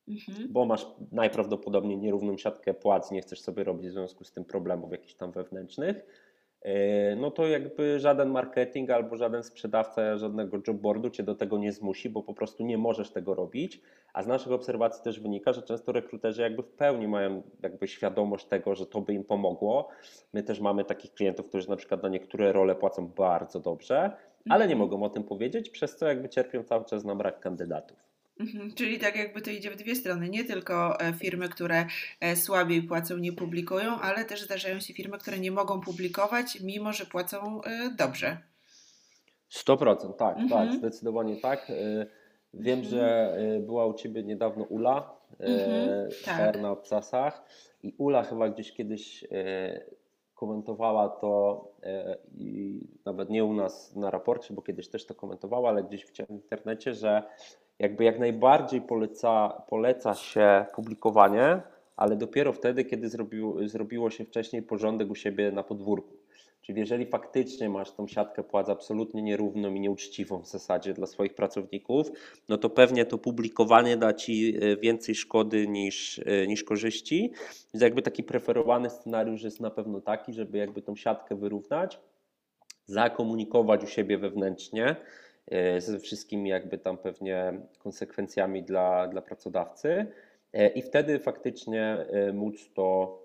mhm. 0.08 0.52
bo 0.52 0.64
masz 0.64 0.86
najprawdopodobniej 1.12 1.98
nierówną 1.98 2.36
siatkę 2.36 2.74
płac, 2.74 3.10
nie 3.10 3.22
chcesz 3.22 3.40
sobie 3.40 3.64
robić 3.64 3.88
w 3.88 3.92
związku 3.92 4.24
z 4.24 4.32
tym 4.32 4.44
problemów 4.44 4.92
jakichś 4.92 5.14
tam 5.14 5.32
wewnętrznych, 5.32 6.04
E, 6.62 7.16
no 7.16 7.30
to 7.30 7.46
jakby 7.46 7.98
żaden 7.98 8.30
marketing 8.30 8.90
albo 8.90 9.16
żaden 9.16 9.42
sprzedawca 9.42 10.16
żadnego 10.16 10.58
jobboardu 10.68 11.10
cię 11.10 11.22
do 11.22 11.34
tego 11.34 11.58
nie 11.58 11.72
zmusi, 11.72 12.10
bo 12.10 12.22
po 12.22 12.34
prostu 12.34 12.64
nie 12.64 12.78
możesz 12.78 13.10
tego 13.10 13.34
robić. 13.34 13.80
A 14.12 14.22
z 14.22 14.26
naszych 14.26 14.52
obserwacji 14.52 15.04
też 15.04 15.20
wynika, 15.20 15.52
że 15.52 15.62
często 15.62 15.92
rekruterzy 15.92 16.42
jakby 16.42 16.62
w 16.62 16.70
pełni 16.70 17.08
mają 17.08 17.42
jakby 17.62 17.88
świadomość 17.88 18.46
tego, 18.46 18.74
że 18.74 18.86
to 18.86 19.00
by 19.00 19.14
im 19.14 19.24
pomogło. 19.24 19.88
My 20.32 20.42
też 20.42 20.60
mamy 20.60 20.84
takich 20.84 21.14
klientów, 21.14 21.48
którzy 21.48 21.68
na 21.68 21.76
przykład 21.76 22.02
na 22.02 22.08
niektóre 22.08 22.52
role 22.52 22.74
płacą 22.74 23.08
bardzo 23.08 23.60
dobrze, 23.60 24.10
ale 24.48 24.66
nie 24.66 24.72
mhm. 24.74 24.78
mogą 24.78 25.02
o 25.02 25.10
tym 25.10 25.24
powiedzieć, 25.24 25.70
przez 25.70 25.96
co 25.96 26.06
jakby 26.06 26.28
cierpią 26.28 26.64
cały 26.64 26.84
czas 26.84 27.04
na 27.04 27.14
brak 27.14 27.40
kandydatów. 27.40 28.09
Mhm, 28.40 28.74
czyli 28.74 28.98
tak 28.98 29.16
jakby 29.16 29.42
to 29.42 29.50
idzie 29.50 29.70
w 29.70 29.76
dwie 29.76 29.94
strony. 29.94 30.28
Nie 30.28 30.44
tylko 30.44 31.00
e, 31.00 31.12
firmy, 31.12 31.48
które 31.48 31.86
e, 32.20 32.36
słabiej 32.36 32.82
płacą, 32.82 33.16
nie 33.16 33.32
publikują, 33.32 34.00
ale 34.00 34.24
też 34.24 34.42
zdarzają 34.42 34.80
się 34.80 34.94
firmy, 34.94 35.18
które 35.18 35.38
nie 35.38 35.50
mogą 35.50 35.80
publikować, 35.80 36.60
mimo 36.60 36.92
że 36.92 37.06
płacą 37.06 37.62
e, 37.62 37.90
dobrze. 37.98 38.38
100%, 39.52 40.14
tak, 40.14 40.38
mhm. 40.38 40.48
tak, 40.48 40.78
zdecydowanie 40.78 41.36
tak. 41.36 41.72
Wiem, 42.54 42.78
mhm. 42.78 42.84
że 42.84 43.36
była 43.60 43.86
u 43.86 43.94
Ciebie 43.94 44.22
niedawno 44.22 44.64
Ula, 44.64 45.16
mhm, 45.38 46.10
tak. 46.24 46.60
na 46.60 46.70
obcasach 46.70 47.44
i 47.82 47.94
Ula 47.98 48.22
chyba 48.22 48.48
gdzieś 48.48 48.72
kiedyś 48.72 49.24
komentowała 50.34 51.08
to 51.08 51.64
i 52.38 52.80
nawet 53.04 53.30
nie 53.30 53.44
u 53.44 53.54
nas 53.54 53.96
na 53.96 54.10
raporcie, 54.10 54.54
bo 54.54 54.62
kiedyś 54.62 54.88
też 54.88 55.06
to 55.06 55.14
komentowała, 55.14 55.68
ale 55.68 55.84
gdzieś 55.84 56.06
w 56.06 56.30
internecie, 56.30 56.94
że 56.94 57.22
jakby 57.80 58.04
jak 58.04 58.18
najbardziej 58.18 58.80
poleca, 58.80 59.62
poleca 59.68 60.14
się 60.14 60.66
publikowanie, 60.74 61.60
ale 61.96 62.16
dopiero 62.16 62.52
wtedy, 62.52 62.84
kiedy 62.84 63.08
zrobiło, 63.08 63.68
zrobiło 63.68 64.10
się 64.10 64.24
wcześniej 64.24 64.62
porządek 64.62 65.10
u 65.10 65.14
siebie 65.14 65.52
na 65.52 65.62
podwórku. 65.62 66.20
Czyli 66.62 66.80
jeżeli 66.80 67.06
faktycznie 67.06 67.68
masz 67.68 67.92
tą 67.92 68.08
siatkę 68.08 68.42
płac 68.42 68.68
absolutnie 68.68 69.22
nierówną 69.22 69.74
i 69.74 69.80
nieuczciwą 69.80 70.42
w 70.42 70.46
zasadzie 70.46 70.94
dla 70.94 71.06
swoich 71.06 71.34
pracowników, 71.34 72.10
no 72.48 72.58
to 72.58 72.70
pewnie 72.70 73.04
to 73.04 73.18
publikowanie 73.18 73.96
da 73.96 74.12
ci 74.12 74.56
e, 74.60 74.76
więcej 74.76 75.14
szkody 75.14 75.68
niż, 75.68 76.20
e, 76.26 76.46
niż 76.46 76.64
korzyści. 76.64 77.32
Więc 77.74 77.82
jakby 77.82 78.02
taki 78.02 78.22
preferowany 78.22 78.90
scenariusz 78.90 79.42
jest 79.42 79.60
na 79.60 79.70
pewno 79.70 80.00
taki, 80.00 80.32
żeby 80.32 80.58
jakby 80.58 80.82
tą 80.82 80.96
siatkę 80.96 81.36
wyrównać, 81.36 81.98
zakomunikować 82.86 83.84
u 83.84 83.86
siebie 83.86 84.18
wewnętrznie, 84.18 84.96
ze 85.78 85.98
wszystkimi 85.98 86.50
jakby 86.50 86.78
tam 86.78 86.98
pewnie 86.98 87.52
konsekwencjami 87.78 88.62
dla, 88.62 89.08
dla 89.08 89.22
pracodawcy 89.22 90.06
e, 90.52 90.68
i 90.68 90.82
wtedy 90.82 91.18
faktycznie 91.18 91.82
e, 91.82 92.32
móc 92.32 92.72
to 92.74 93.20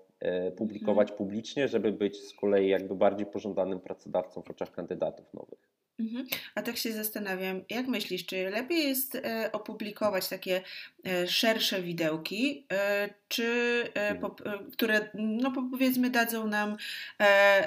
publikować 0.56 1.10
mhm. 1.10 1.18
publicznie, 1.18 1.68
żeby 1.68 1.92
być 1.92 2.20
z 2.20 2.34
kolei 2.34 2.68
jakby 2.68 2.94
bardziej 2.94 3.26
pożądanym 3.26 3.80
pracodawcą 3.80 4.42
w 4.42 4.50
oczach 4.50 4.72
kandydatów 4.72 5.34
nowych. 5.34 5.76
Mhm. 5.98 6.26
A 6.54 6.62
tak 6.62 6.76
się 6.76 6.92
zastanawiam, 6.92 7.64
jak 7.70 7.86
myślisz, 7.86 8.26
czy 8.26 8.50
lepiej 8.50 8.88
jest 8.88 9.14
e, 9.14 9.50
opublikować 9.52 10.28
takie 10.28 10.62
e, 11.06 11.26
szersze 11.26 11.82
widełki, 11.82 12.66
e, 12.72 13.08
czy 13.28 13.82
po, 14.20 14.36
które, 14.72 15.10
no 15.14 15.52
powiedzmy, 15.70 16.10
dadzą 16.10 16.46
nam 16.46 16.76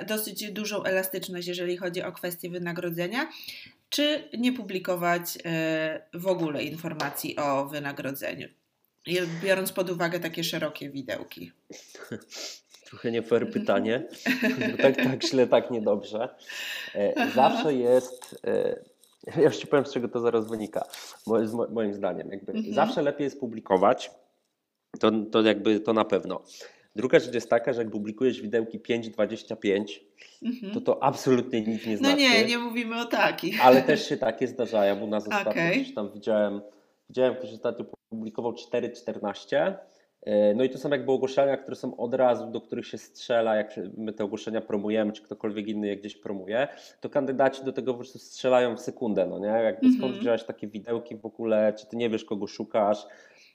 dosyć 0.07 0.51
dużą 0.51 0.83
elastyczność, 0.83 1.47
jeżeli 1.47 1.77
chodzi 1.77 2.03
o 2.03 2.11
kwestie 2.11 2.49
wynagrodzenia, 2.49 3.27
czy 3.89 4.29
nie 4.37 4.53
publikować 4.53 5.37
e, 5.45 6.01
w 6.13 6.27
ogóle 6.27 6.63
informacji 6.63 7.37
o 7.37 7.65
wynagrodzeniu, 7.65 8.47
biorąc 9.43 9.71
pod 9.71 9.89
uwagę 9.89 10.19
takie 10.19 10.43
szerokie 10.43 10.89
widełki? 10.89 11.51
Trochę 12.89 13.11
nie 13.11 13.21
fair 13.21 13.51
pytanie, 13.51 14.07
bo 14.71 14.77
tak, 14.83 14.95
tak 14.95 15.23
źle, 15.23 15.47
tak 15.47 15.71
niedobrze. 15.71 16.29
E, 16.95 17.31
zawsze 17.35 17.73
jest, 17.89 18.41
e, 18.47 18.79
ja 19.37 19.43
już 19.43 19.57
Ci 19.57 19.67
powiem 19.67 19.85
z 19.85 19.93
czego 19.93 20.07
to 20.07 20.19
zaraz 20.19 20.49
wynika, 20.49 20.87
moim 21.69 21.93
zdaniem. 21.93 22.31
Jakby 22.31 22.51
mhm. 22.51 22.73
Zawsze 22.73 23.01
lepiej 23.01 23.23
jest 23.23 23.39
publikować, 23.39 24.11
to, 24.99 25.11
to 25.31 25.41
jakby 25.41 25.79
to 25.79 25.93
na 25.93 26.05
pewno. 26.05 26.43
Druga 26.95 27.19
rzecz 27.19 27.33
jest 27.33 27.49
taka, 27.49 27.73
że 27.73 27.81
jak 27.81 27.91
publikujesz 27.91 28.41
widełki 28.41 28.79
5.25, 28.79 29.83
mhm. 30.45 30.73
to 30.73 30.81
to 30.81 31.03
absolutnie 31.03 31.61
nic 31.61 31.85
nie 31.85 31.97
znaczy. 31.97 32.15
No 32.15 32.21
nie, 32.21 32.45
nie 32.45 32.57
mówimy 32.57 33.01
o 33.01 33.05
takich. 33.05 33.65
Ale 33.65 33.81
też 33.81 34.09
się 34.09 34.17
takie 34.17 34.47
zdarzają. 34.47 35.01
U 35.01 35.07
nas 35.07 35.27
ostatnio 35.27 35.51
okay. 35.51 35.71
gdzieś 35.71 35.93
tam 35.93 36.11
widziałem, 36.13 36.61
widziałem 37.09 37.35
ktoś 37.35 37.53
ostatnio 37.53 37.85
publikował 38.09 38.51
4.14. 38.51 39.73
E, 40.21 40.53
no 40.53 40.63
i 40.63 40.69
to 40.69 40.77
są 40.77 40.89
jakby 40.89 41.11
ogłoszenia, 41.11 41.57
które 41.57 41.75
są 41.75 41.97
od 41.97 42.13
razu, 42.13 42.51
do 42.51 42.61
których 42.61 42.87
się 42.87 42.97
strzela, 42.97 43.55
jak 43.55 43.79
my 43.97 44.13
te 44.13 44.23
ogłoszenia 44.23 44.61
promujemy, 44.61 45.11
czy 45.11 45.23
ktokolwiek 45.23 45.67
inny 45.67 45.87
je 45.87 45.97
gdzieś 45.97 46.17
promuje, 46.17 46.67
to 47.01 47.09
kandydaci 47.09 47.63
do 47.65 47.73
tego 47.73 47.93
po 47.93 47.97
prostu 47.97 48.19
strzelają 48.19 48.75
w 48.75 48.79
sekundę, 48.79 49.27
no 49.27 49.39
nie? 49.39 49.47
Jakby 49.47 49.85
mm 49.87 49.95
-hmm. 49.95 49.97
skąd 49.97 50.15
wziąłeś 50.15 50.43
takie 50.43 50.67
widełki 50.67 51.15
w 51.15 51.25
ogóle, 51.25 51.73
czy 51.73 51.87
ty 51.87 51.97
nie 51.97 52.09
wiesz, 52.09 52.25
kogo 52.25 52.47
szukasz, 52.47 53.07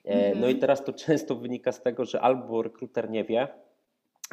Mhm. 0.05 0.39
No 0.39 0.47
i 0.47 0.55
teraz 0.55 0.83
to 0.83 0.93
często 1.05 1.35
wynika 1.35 1.71
z 1.71 1.81
tego, 1.81 2.05
że 2.05 2.21
albo 2.21 2.61
rekruter 2.61 3.09
nie 3.09 3.23
wie, 3.23 3.47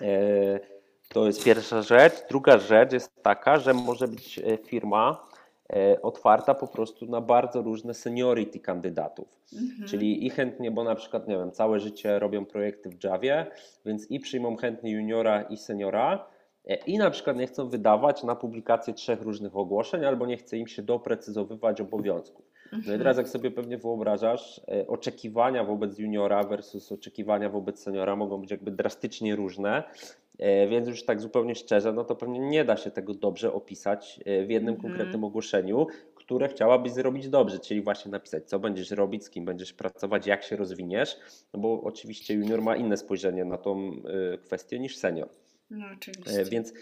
e, 0.02 0.60
to 1.08 1.26
jest 1.26 1.44
pierwsza 1.44 1.82
rzecz. 1.82 2.12
Druga 2.28 2.58
rzecz 2.58 2.92
jest 2.92 3.22
taka, 3.22 3.58
że 3.58 3.74
może 3.74 4.08
być 4.08 4.38
e, 4.38 4.56
firma 4.56 5.32
otwarta 6.02 6.54
po 6.54 6.66
prostu 6.66 7.06
na 7.06 7.20
bardzo 7.20 7.62
różne 7.62 7.94
seniority 7.94 8.60
kandydatów. 8.60 9.28
Mhm. 9.52 9.88
Czyli 9.88 10.26
i 10.26 10.30
chętnie, 10.30 10.70
bo 10.70 10.84
na 10.84 10.94
przykład, 10.94 11.28
nie 11.28 11.38
wiem, 11.38 11.52
całe 11.52 11.80
życie 11.80 12.18
robią 12.18 12.46
projekty 12.46 12.90
w 12.90 13.04
Javie, 13.04 13.46
więc 13.86 14.10
i 14.10 14.20
przyjmą 14.20 14.56
chętnie 14.56 14.90
juniora 14.90 15.42
i 15.42 15.56
seniora, 15.56 16.26
i 16.86 16.98
na 16.98 17.10
przykład 17.10 17.36
nie 17.36 17.46
chcą 17.46 17.68
wydawać 17.68 18.22
na 18.22 18.36
publikację 18.36 18.94
trzech 18.94 19.22
różnych 19.22 19.56
ogłoszeń, 19.56 20.04
albo 20.04 20.26
nie 20.26 20.36
chce 20.36 20.56
im 20.58 20.66
się 20.66 20.82
doprecyzowywać 20.82 21.80
obowiązków. 21.80 22.44
No 22.72 22.94
i 22.94 22.98
teraz 22.98 23.16
jak 23.16 23.28
sobie 23.28 23.50
pewnie 23.50 23.78
wyobrażasz, 23.78 24.60
e, 24.68 24.86
oczekiwania 24.86 25.64
wobec 25.64 25.98
juniora 25.98 26.44
versus 26.44 26.92
oczekiwania 26.92 27.48
wobec 27.48 27.82
seniora 27.82 28.16
mogą 28.16 28.40
być 28.40 28.50
jakby 28.50 28.70
drastycznie 28.70 29.36
różne, 29.36 29.82
e, 30.38 30.68
więc 30.68 30.88
już 30.88 31.04
tak 31.04 31.20
zupełnie 31.20 31.54
szczerze, 31.54 31.92
no 31.92 32.04
to 32.04 32.16
pewnie 32.16 32.38
nie 32.40 32.64
da 32.64 32.76
się 32.76 32.90
tego 32.90 33.14
dobrze 33.14 33.52
opisać 33.52 34.20
e, 34.24 34.46
w 34.46 34.50
jednym 34.50 34.74
mhm. 34.74 34.90
konkretnym 34.90 35.24
ogłoszeniu, 35.24 35.86
które 36.14 36.48
chciałabyś 36.48 36.92
zrobić 36.92 37.28
dobrze, 37.28 37.58
czyli 37.58 37.82
właśnie 37.82 38.10
napisać, 38.10 38.48
co 38.48 38.58
będziesz 38.58 38.90
robić, 38.90 39.24
z 39.24 39.30
kim 39.30 39.44
będziesz 39.44 39.72
pracować, 39.72 40.26
jak 40.26 40.42
się 40.42 40.56
rozwiniesz, 40.56 41.16
no 41.54 41.60
bo 41.60 41.82
oczywiście 41.82 42.34
junior 42.34 42.62
ma 42.62 42.76
inne 42.76 42.96
spojrzenie 42.96 43.44
na 43.44 43.58
tą 43.58 43.92
kwestię 44.44 44.78
niż 44.78 44.96
senior. 44.96 45.28
No 45.70 45.86
oczywiście. 45.96 46.44
Więc 46.44 46.72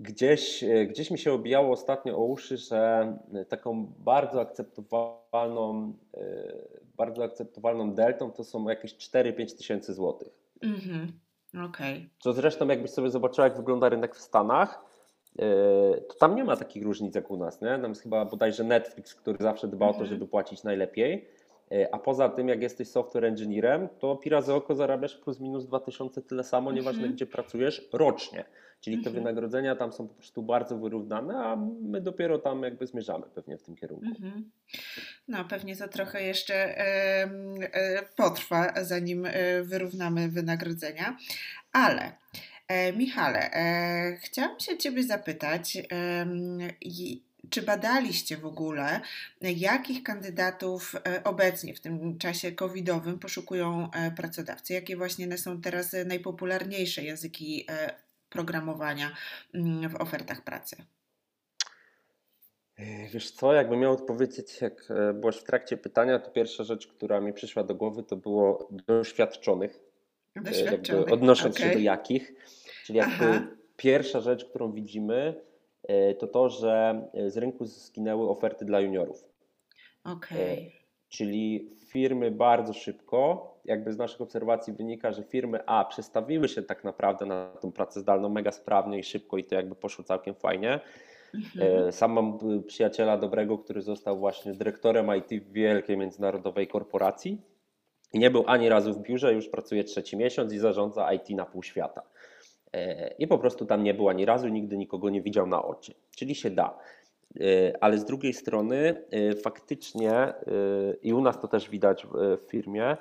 Gdzieś, 0.00 0.64
e, 0.64 0.86
gdzieś 0.86 1.10
mi 1.10 1.18
się 1.18 1.32
obijało 1.32 1.72
ostatnio 1.72 2.16
o 2.16 2.24
uszy, 2.24 2.56
że 2.56 3.12
e, 3.34 3.44
taką 3.44 3.92
bardzo 3.98 4.40
akceptowalną, 4.40 5.94
e, 6.14 6.52
bardzo 6.96 7.24
akceptowalną 7.24 7.94
deltą 7.94 8.32
to 8.32 8.44
są 8.44 8.68
jakieś 8.68 8.94
4-5 8.94 9.56
tysięcy 9.56 9.94
złotych. 9.94 10.28
Mhm, 10.62 11.12
okej. 11.52 11.96
Okay. 11.96 12.08
Co 12.18 12.32
zresztą 12.32 12.68
jakbyś 12.68 12.90
sobie 12.90 13.10
zobaczyła, 13.10 13.46
jak 13.46 13.56
wygląda 13.56 13.88
rynek 13.88 14.14
w 14.14 14.20
Stanach, 14.20 14.94
to 16.08 16.14
tam 16.14 16.34
nie 16.34 16.44
ma 16.44 16.56
takich 16.56 16.84
różnic 16.84 17.14
jak 17.14 17.30
u 17.30 17.36
nas. 17.36 17.60
Nie? 17.60 17.78
Tam 17.82 17.88
jest 17.90 18.02
chyba 18.02 18.24
bodajże 18.24 18.64
Netflix, 18.64 19.14
który 19.14 19.38
zawsze 19.40 19.68
dba 19.68 19.86
o 19.86 19.88
to, 19.88 20.00
mhm. 20.00 20.10
żeby 20.10 20.26
płacić 20.26 20.62
najlepiej. 20.62 21.28
a 21.92 21.98
poza 21.98 22.28
tym, 22.28 22.48
jak 22.48 22.62
jesteś 22.62 22.88
software 22.88 23.24
engineerem, 23.24 23.88
to 23.98 24.16
pi 24.16 24.30
razy 24.30 24.54
oko 24.54 24.74
zarabiasz 24.74 25.16
plus 25.16 25.40
minus 25.40 25.66
2000 25.66 26.22
tyle 26.22 26.44
samo, 26.44 26.72
nieważne 26.72 27.02
mhm. 27.02 27.12
gdzie 27.12 27.26
pracujesz, 27.26 27.88
rocznie. 27.92 28.44
Czyli 28.84 28.96
te 28.96 29.10
mhm. 29.10 29.14
wynagrodzenia 29.14 29.76
tam 29.76 29.92
są 29.92 30.08
po 30.08 30.14
prostu 30.14 30.42
bardzo 30.42 30.78
wyrównane, 30.78 31.34
a 31.38 31.56
my 31.82 32.00
dopiero 32.00 32.38
tam 32.38 32.62
jakby 32.62 32.86
zmierzamy 32.86 33.26
pewnie 33.34 33.58
w 33.58 33.62
tym 33.62 33.76
kierunku. 33.76 34.06
Mhm. 34.06 34.50
No, 35.28 35.44
pewnie 35.44 35.76
to 35.76 35.88
trochę 35.88 36.22
jeszcze 36.22 36.78
e, 36.78 37.28
potrwa, 38.16 38.84
zanim 38.84 39.26
e, 39.26 39.62
wyrównamy 39.62 40.28
wynagrodzenia, 40.28 41.16
ale 41.72 42.12
e, 42.68 42.92
Michale, 42.92 43.50
chciałam 44.22 44.60
się 44.60 44.78
Ciebie 44.78 45.02
zapytać, 45.02 45.78
czy 47.50 47.62
badaliście 47.62 48.36
w 48.36 48.46
ogóle, 48.46 49.00
jakich 49.40 50.02
kandydatów 50.02 50.94
obecnie 51.24 51.74
w 51.74 51.80
tym 51.80 52.18
czasie 52.18 52.52
covidowym 52.52 53.18
poszukują 53.18 53.88
pracodawcy? 54.16 54.72
Jakie 54.72 54.96
właśnie 54.96 55.38
są 55.38 55.60
teraz 55.60 55.96
najpopularniejsze 56.06 57.02
języki 57.02 57.66
programowania 58.34 59.10
mm, 59.54 59.88
w 59.88 59.94
ofertach 59.94 60.44
pracy? 60.44 60.76
Wiesz 63.12 63.30
co, 63.30 63.52
jakbym 63.52 63.80
miał 63.80 63.92
odpowiedzieć, 63.92 64.60
jak 64.60 64.90
e, 64.90 65.12
byłaś 65.12 65.36
w 65.36 65.44
trakcie 65.44 65.76
pytania, 65.76 66.18
to 66.18 66.30
pierwsza 66.30 66.64
rzecz, 66.64 66.86
która 66.86 67.20
mi 67.20 67.32
przyszła 67.32 67.64
do 67.64 67.74
głowy, 67.74 68.02
to 68.02 68.16
było 68.16 68.68
doświadczonych. 68.70 69.80
E, 70.36 70.40
doświadczonych. 70.40 71.12
odnosząc 71.12 71.56
okay. 71.56 71.68
się 71.68 71.74
do 71.74 71.80
jakich. 71.80 72.32
Czyli 72.84 72.98
jakby 72.98 73.56
pierwsza 73.76 74.20
rzecz, 74.20 74.44
którą 74.44 74.72
widzimy, 74.72 75.34
e, 75.82 76.14
to 76.14 76.26
to, 76.26 76.48
że 76.48 77.02
z 77.26 77.36
rynku 77.36 77.66
zginęły 77.66 78.28
oferty 78.28 78.64
dla 78.64 78.80
juniorów. 78.80 79.24
Okay. 80.04 80.70
Czyli 81.08 81.70
firmy 81.86 82.30
bardzo 82.30 82.72
szybko, 82.72 83.53
jakby 83.64 83.92
z 83.92 83.98
naszych 83.98 84.20
obserwacji 84.20 84.72
wynika, 84.72 85.12
że 85.12 85.22
firmy 85.22 85.66
A 85.66 85.84
przestawiły 85.84 86.48
się 86.48 86.62
tak 86.62 86.84
naprawdę 86.84 87.26
na 87.26 87.46
tą 87.60 87.72
pracę 87.72 88.00
zdalną 88.00 88.28
mega 88.28 88.52
sprawnie 88.52 88.98
i 88.98 89.04
szybko 89.04 89.38
i 89.38 89.44
to 89.44 89.54
jakby 89.54 89.74
poszło 89.74 90.04
całkiem 90.04 90.34
fajnie. 90.34 90.80
Mhm. 91.34 91.88
E, 91.88 91.92
sam 91.92 92.12
mam 92.12 92.38
przyjaciela 92.66 93.16
dobrego, 93.16 93.58
który 93.58 93.82
został 93.82 94.18
właśnie 94.18 94.54
dyrektorem 94.54 95.06
IT 95.16 95.44
w 95.44 95.52
wielkiej 95.52 95.96
międzynarodowej 95.96 96.66
korporacji 96.66 97.42
i 98.12 98.18
nie 98.18 98.30
był 98.30 98.44
ani 98.46 98.68
razu 98.68 98.92
w 98.94 99.02
biurze, 99.02 99.34
już 99.34 99.48
pracuje 99.48 99.84
trzeci 99.84 100.16
miesiąc 100.16 100.52
i 100.52 100.58
zarządza 100.58 101.12
IT 101.12 101.30
na 101.30 101.44
pół 101.44 101.62
świata. 101.62 102.02
E, 102.72 103.08
I 103.18 103.26
po 103.26 103.38
prostu 103.38 103.66
tam 103.66 103.82
nie 103.82 103.94
był 103.94 104.08
ani 104.08 104.24
razu, 104.24 104.48
nigdy 104.48 104.76
nikogo 104.76 105.10
nie 105.10 105.22
widział 105.22 105.46
na 105.46 105.64
oczy. 105.64 105.94
Czyli 106.16 106.34
się 106.34 106.50
da. 106.50 106.78
E, 107.40 107.44
ale 107.80 107.98
z 107.98 108.04
drugiej 108.04 108.32
strony 108.32 109.04
faktycznie, 109.42 110.34
i 111.02 111.12
u 111.12 111.20
nas 111.20 111.40
to 111.40 111.48
też 111.48 111.70
widać 111.70 112.06
w 112.06 112.50
firmie, 112.50 112.96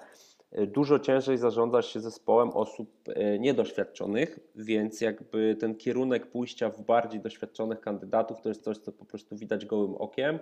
dużo 0.67 0.99
ciężej 0.99 1.37
zarządza 1.37 1.81
się 1.81 1.99
zespołem 1.99 2.49
osób 2.49 2.89
e, 3.07 3.39
niedoświadczonych, 3.39 4.39
więc 4.55 5.01
jakby 5.01 5.55
ten 5.59 5.75
kierunek 5.75 6.27
pójścia 6.27 6.69
w 6.69 6.81
bardziej 6.81 7.21
doświadczonych 7.21 7.79
kandydatów 7.79 8.41
to 8.41 8.49
jest 8.49 8.63
coś, 8.63 8.77
co 8.77 8.91
po 8.91 9.05
prostu 9.05 9.35
widać 9.35 9.65
gołym 9.65 9.95
okiem. 9.95 10.39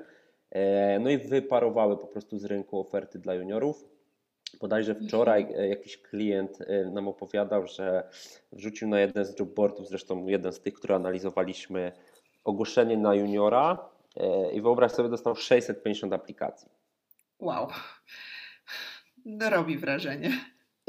E, 0.51 0.99
no 0.99 1.09
i 1.09 1.17
wyparowały 1.17 1.97
po 1.97 2.07
prostu 2.07 2.37
z 2.37 2.45
rynku 2.45 2.79
oferty 2.79 3.19
dla 3.19 3.33
juniorów. 3.33 3.85
Bodajże 4.61 4.95
wczoraj 4.95 5.47
e, 5.55 5.67
jakiś 5.67 6.01
klient 6.01 6.59
nam 6.91 7.07
opowiadał, 7.07 7.67
że 7.67 8.09
wrzucił 8.51 8.87
na 8.87 8.99
jeden 8.99 9.25
z 9.25 9.39
jobboardów, 9.39 9.87
zresztą 9.87 10.27
jeden 10.27 10.53
z 10.53 10.61
tych, 10.61 10.73
które 10.73 10.95
analizowaliśmy, 10.95 11.91
ogłoszenie 12.43 12.97
na 12.97 13.15
juniora 13.15 13.89
i 14.53 14.61
wyobraź 14.61 14.91
sobie, 14.91 15.09
dostał 15.09 15.35
650 15.35 16.13
aplikacji. 16.13 16.69
Wow. 17.39 17.67
Robi 19.49 19.77
wrażenie. 19.77 20.31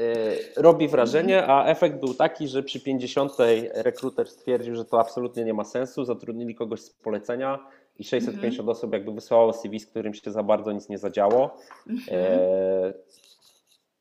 E, 0.00 0.62
robi 0.62 0.88
wrażenie, 0.88 1.46
a 1.46 1.66
efekt 1.66 2.00
był 2.00 2.14
taki, 2.14 2.48
że 2.48 2.62
przy 2.62 2.80
50 2.80 3.32
rekruter 3.74 4.28
stwierdził, 4.28 4.76
że 4.76 4.84
to 4.84 5.00
absolutnie 5.00 5.44
nie 5.44 5.54
ma 5.54 5.64
sensu. 5.64 6.04
Zatrudnili 6.04 6.54
kogoś 6.54 6.80
z 6.80 6.90
polecenia 6.90 7.58
i 7.98 8.04
650 8.04 8.60
mhm. 8.60 8.68
osób 8.68 8.92
jakby 8.92 9.12
wysłało 9.12 9.52
CV, 9.52 9.80
z 9.80 9.86
którym 9.86 10.14
się 10.14 10.32
za 10.32 10.42
bardzo 10.42 10.72
nic 10.72 10.88
nie 10.88 10.98
zadziało. 10.98 11.56
Mhm. 11.86 12.18
E, 12.20 12.92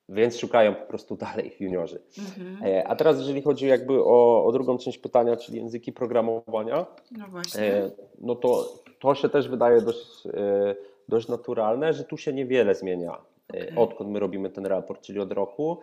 więc 0.10 0.38
szukają 0.38 0.75
po 0.75 0.86
prostu 0.86 1.15
dalej 1.15 1.56
juniorzy. 1.60 2.01
Mhm. 2.17 2.63
E, 2.63 2.88
a 2.88 2.95
teraz, 2.95 3.19
jeżeli 3.19 3.41
chodzi 3.41 3.67
jakby 3.67 4.03
o, 4.03 4.45
o, 4.45 4.51
drugą 4.51 4.77
część 4.77 4.97
pytania, 4.97 5.38
czyli 5.38 5.58
języki 5.58 5.91
programowania, 5.91 6.86
no, 7.12 7.27
właśnie. 7.27 7.63
E, 7.63 7.91
no 8.21 8.36
to 8.36 8.73
to 8.99 9.15
się 9.15 9.29
też 9.29 9.47
wydaje 9.47 9.82
dość, 9.82 10.25
e, 10.25 10.75
dość 11.10 11.27
naturalne, 11.27 11.93
że 11.93 12.03
tu 12.03 12.17
się 12.17 12.34
niewiele 12.34 12.75
zmienia 12.75 13.31
okay. 13.53 13.73
odkąd 13.75 14.09
my 14.09 14.19
robimy 14.19 14.49
ten 14.49 14.65
raport, 14.65 15.01
czyli 15.01 15.19
od 15.19 15.31
roku. 15.31 15.77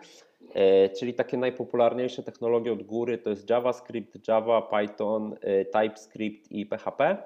E, 0.53 0.89
czyli 0.89 1.13
takie 1.13 1.37
najpopularniejsze 1.37 2.23
technologie 2.23 2.73
od 2.73 2.83
góry 2.83 3.17
to 3.17 3.29
jest 3.29 3.49
JavaScript, 3.49 4.27
Java, 4.27 4.61
Python, 4.61 5.35
e, 5.41 5.65
TypeScript 5.65 6.51
i 6.51 6.65
PHP. 6.65 7.17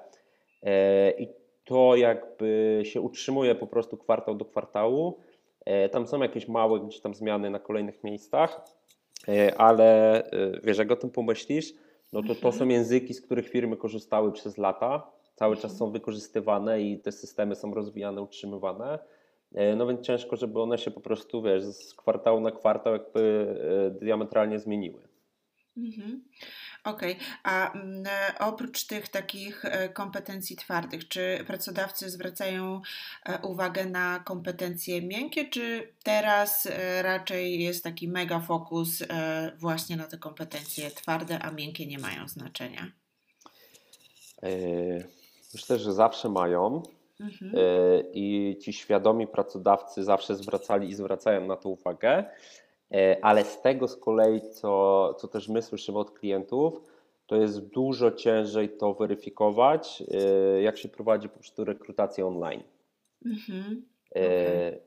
E, 0.62 1.10
I 1.10 1.28
to 1.64 1.96
jakby 1.96 2.80
się 2.84 3.00
utrzymuje 3.00 3.54
po 3.54 3.66
prostu 3.66 3.96
kwartał 3.96 4.34
do 4.34 4.44
kwartału. 4.44 5.18
Tam 5.90 6.06
są 6.06 6.22
jakieś 6.22 6.48
małe 6.48 6.80
gdzieś 6.80 7.00
tam 7.00 7.14
zmiany 7.14 7.50
na 7.50 7.58
kolejnych 7.58 8.04
miejscach, 8.04 8.60
ale 9.56 10.22
wiesz, 10.64 10.78
jak 10.78 10.90
o 10.90 10.96
tym 10.96 11.10
pomyślisz, 11.10 11.72
no 12.12 12.22
to 12.22 12.34
to 12.34 12.40
są 12.40 12.48
mhm. 12.48 12.70
języki, 12.70 13.14
z 13.14 13.20
których 13.20 13.48
firmy 13.48 13.76
korzystały 13.76 14.32
przez 14.32 14.58
lata, 14.58 15.10
cały 15.34 15.56
czas 15.56 15.76
są 15.76 15.90
wykorzystywane 15.90 16.82
i 16.82 16.98
te 16.98 17.12
systemy 17.12 17.54
są 17.54 17.74
rozwijane, 17.74 18.22
utrzymywane. 18.22 18.98
E, 19.54 19.76
no 19.76 19.86
więc 19.86 20.06
ciężko, 20.06 20.36
żeby 20.36 20.62
one 20.62 20.78
się 20.78 20.90
po 20.90 21.00
prostu, 21.00 21.42
wiesz, 21.42 21.64
z 21.64 21.94
kwartału 21.94 22.40
na 22.40 22.50
kwartał 22.50 22.92
jakby 22.92 23.54
e, 23.96 24.04
diametralnie 24.04 24.58
zmieniły. 24.58 25.08
Mhm. 25.76 26.24
Okej, 26.84 27.12
okay. 27.12 27.26
a 27.42 27.72
mm, 27.72 28.06
e, 28.06 28.38
oprócz 28.38 28.86
tych 28.86 29.08
takich 29.08 29.64
kompetencji 29.94 30.56
twardych, 30.56 31.08
czy 31.08 31.44
pracodawcy 31.46 32.10
zwracają 32.10 32.82
uwagę 33.42 33.86
na 33.86 34.22
kompetencje 34.24 35.02
miękkie, 35.02 35.48
czy 35.48 35.92
teraz 36.02 36.68
raczej 37.02 37.62
jest 37.62 37.84
taki 37.84 38.08
mega 38.08 38.40
fokus 38.40 39.02
właśnie 39.58 39.96
na 39.96 40.04
te 40.04 40.18
kompetencje 40.18 40.90
twarde, 40.90 41.38
a 41.38 41.50
miękkie 41.50 41.86
nie 41.86 41.98
mają 41.98 42.28
znaczenia? 42.28 42.92
Myślę, 45.54 45.78
że 45.78 45.92
zawsze 45.92 46.28
mają. 46.28 46.82
Mhm. 47.20 47.52
E, 47.56 48.00
I 48.12 48.56
ci 48.60 48.72
świadomi 48.72 49.26
pracodawcy 49.26 50.04
zawsze 50.04 50.34
zwracali 50.34 50.88
i 50.88 50.94
zwracają 50.94 51.46
na 51.46 51.56
to 51.56 51.68
uwagę, 51.68 52.24
e, 52.94 53.24
ale 53.24 53.44
z 53.44 53.60
tego 53.60 53.88
z 53.88 53.96
kolei, 53.96 54.40
co, 54.40 55.14
co 55.14 55.28
też 55.28 55.48
my 55.48 55.62
słyszymy 55.62 55.98
od 55.98 56.10
klientów, 56.10 56.80
to 57.26 57.36
jest 57.36 57.60
dużo 57.60 58.10
ciężej 58.10 58.68
to 58.68 58.94
weryfikować, 58.94 60.02
e, 60.10 60.62
jak 60.62 60.78
się 60.78 60.88
prowadzi 60.88 61.28
po 61.28 61.38
prostu 61.38 61.64
rekrutację 61.64 62.26
online. 62.26 62.62
Mhm. 63.26 63.84
Okay. 64.10 64.80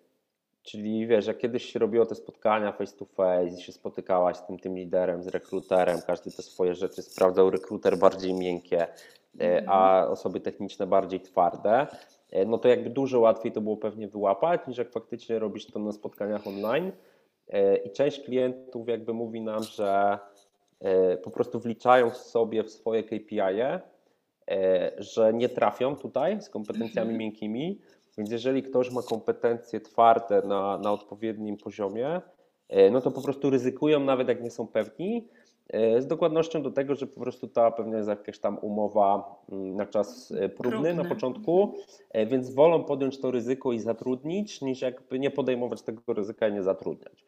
Czyli 0.63 1.07
wiesz, 1.07 1.27
jak 1.27 1.37
kiedyś 1.37 1.65
się 1.65 1.79
robiło 1.79 2.05
te 2.05 2.15
spotkania 2.15 2.71
face 2.71 2.97
to 2.97 3.05
face 3.05 3.47
i 3.47 3.61
się 3.61 3.71
spotykałaś 3.71 4.37
z 4.37 4.45
tym, 4.45 4.59
tym 4.59 4.77
liderem, 4.77 5.23
z 5.23 5.27
rekruterem, 5.27 6.01
każdy 6.07 6.31
te 6.31 6.43
swoje 6.43 6.75
rzeczy 6.75 7.01
sprawdzał, 7.01 7.49
rekruter 7.49 7.97
bardziej 7.97 8.33
miękkie, 8.33 8.87
mhm. 9.39 9.65
a 9.69 10.07
osoby 10.07 10.39
techniczne 10.39 10.87
bardziej 10.87 11.21
twarde, 11.21 11.87
no 12.45 12.57
to 12.57 12.67
jakby 12.67 12.89
dużo 12.89 13.19
łatwiej 13.19 13.51
to 13.51 13.61
było 13.61 13.77
pewnie 13.77 14.07
wyłapać, 14.07 14.61
niż 14.67 14.77
jak 14.77 14.91
faktycznie 14.91 15.39
robisz 15.39 15.65
to 15.65 15.79
na 15.79 15.91
spotkaniach 15.91 16.47
online. 16.47 16.91
E, 17.49 17.75
I 17.75 17.91
część 17.91 18.21
klientów 18.21 18.87
jakby 18.87 19.13
mówi 19.13 19.41
nam, 19.41 19.63
że 19.63 20.19
e, 20.79 21.17
po 21.17 21.31
prostu 21.31 21.59
wliczają 21.59 22.09
sobie 22.09 22.63
w 22.63 22.69
swoje 22.69 23.03
KPI, 23.03 23.41
że 24.97 25.33
nie 25.33 25.49
trafią 25.49 25.95
tutaj 25.95 26.41
z 26.41 26.49
kompetencjami 26.49 27.09
mhm. 27.09 27.17
miękkimi. 27.17 27.81
Więc 28.17 28.31
jeżeli 28.31 28.63
ktoś 28.63 28.91
ma 28.91 29.01
kompetencje 29.01 29.81
twarde 29.81 30.41
na, 30.41 30.77
na 30.77 30.91
odpowiednim 30.91 31.57
poziomie, 31.57 32.21
no 32.91 33.01
to 33.01 33.11
po 33.11 33.21
prostu 33.21 33.49
ryzykują, 33.49 33.99
nawet 33.99 34.27
jak 34.27 34.43
nie 34.43 34.51
są 34.51 34.67
pewni, 34.67 35.27
E, 35.27 35.36
z 35.73 36.07
dokładnością 36.07 36.61
do 36.61 36.71
tego, 36.71 36.95
że 36.95 37.07
po 37.07 37.21
prostu 37.21 37.47
ta 37.47 37.71
pewnie 37.71 37.97
jest 37.97 38.09
jakaś 38.09 38.39
tam 38.39 38.57
umowa 38.61 39.35
mm, 39.51 39.75
na 39.75 39.85
czas 39.85 40.31
e, 40.31 40.49
próbny, 40.49 40.71
próbny. 40.71 40.93
na 40.93 41.05
początku, 41.05 41.73
e, 42.11 42.25
więc 42.25 42.53
wolą 42.53 42.83
podjąć 42.83 43.21
to 43.21 43.31
ryzyko 43.31 43.73
i 43.73 43.79
zatrudnić, 43.79 44.61
niż 44.61 44.81
jakby 44.81 45.19
nie 45.19 45.31
podejmować 45.31 45.81
tego 45.81 46.13
ryzyka 46.13 46.47
i 46.47 46.53
nie 46.53 46.63
zatrudniać. 46.63 47.25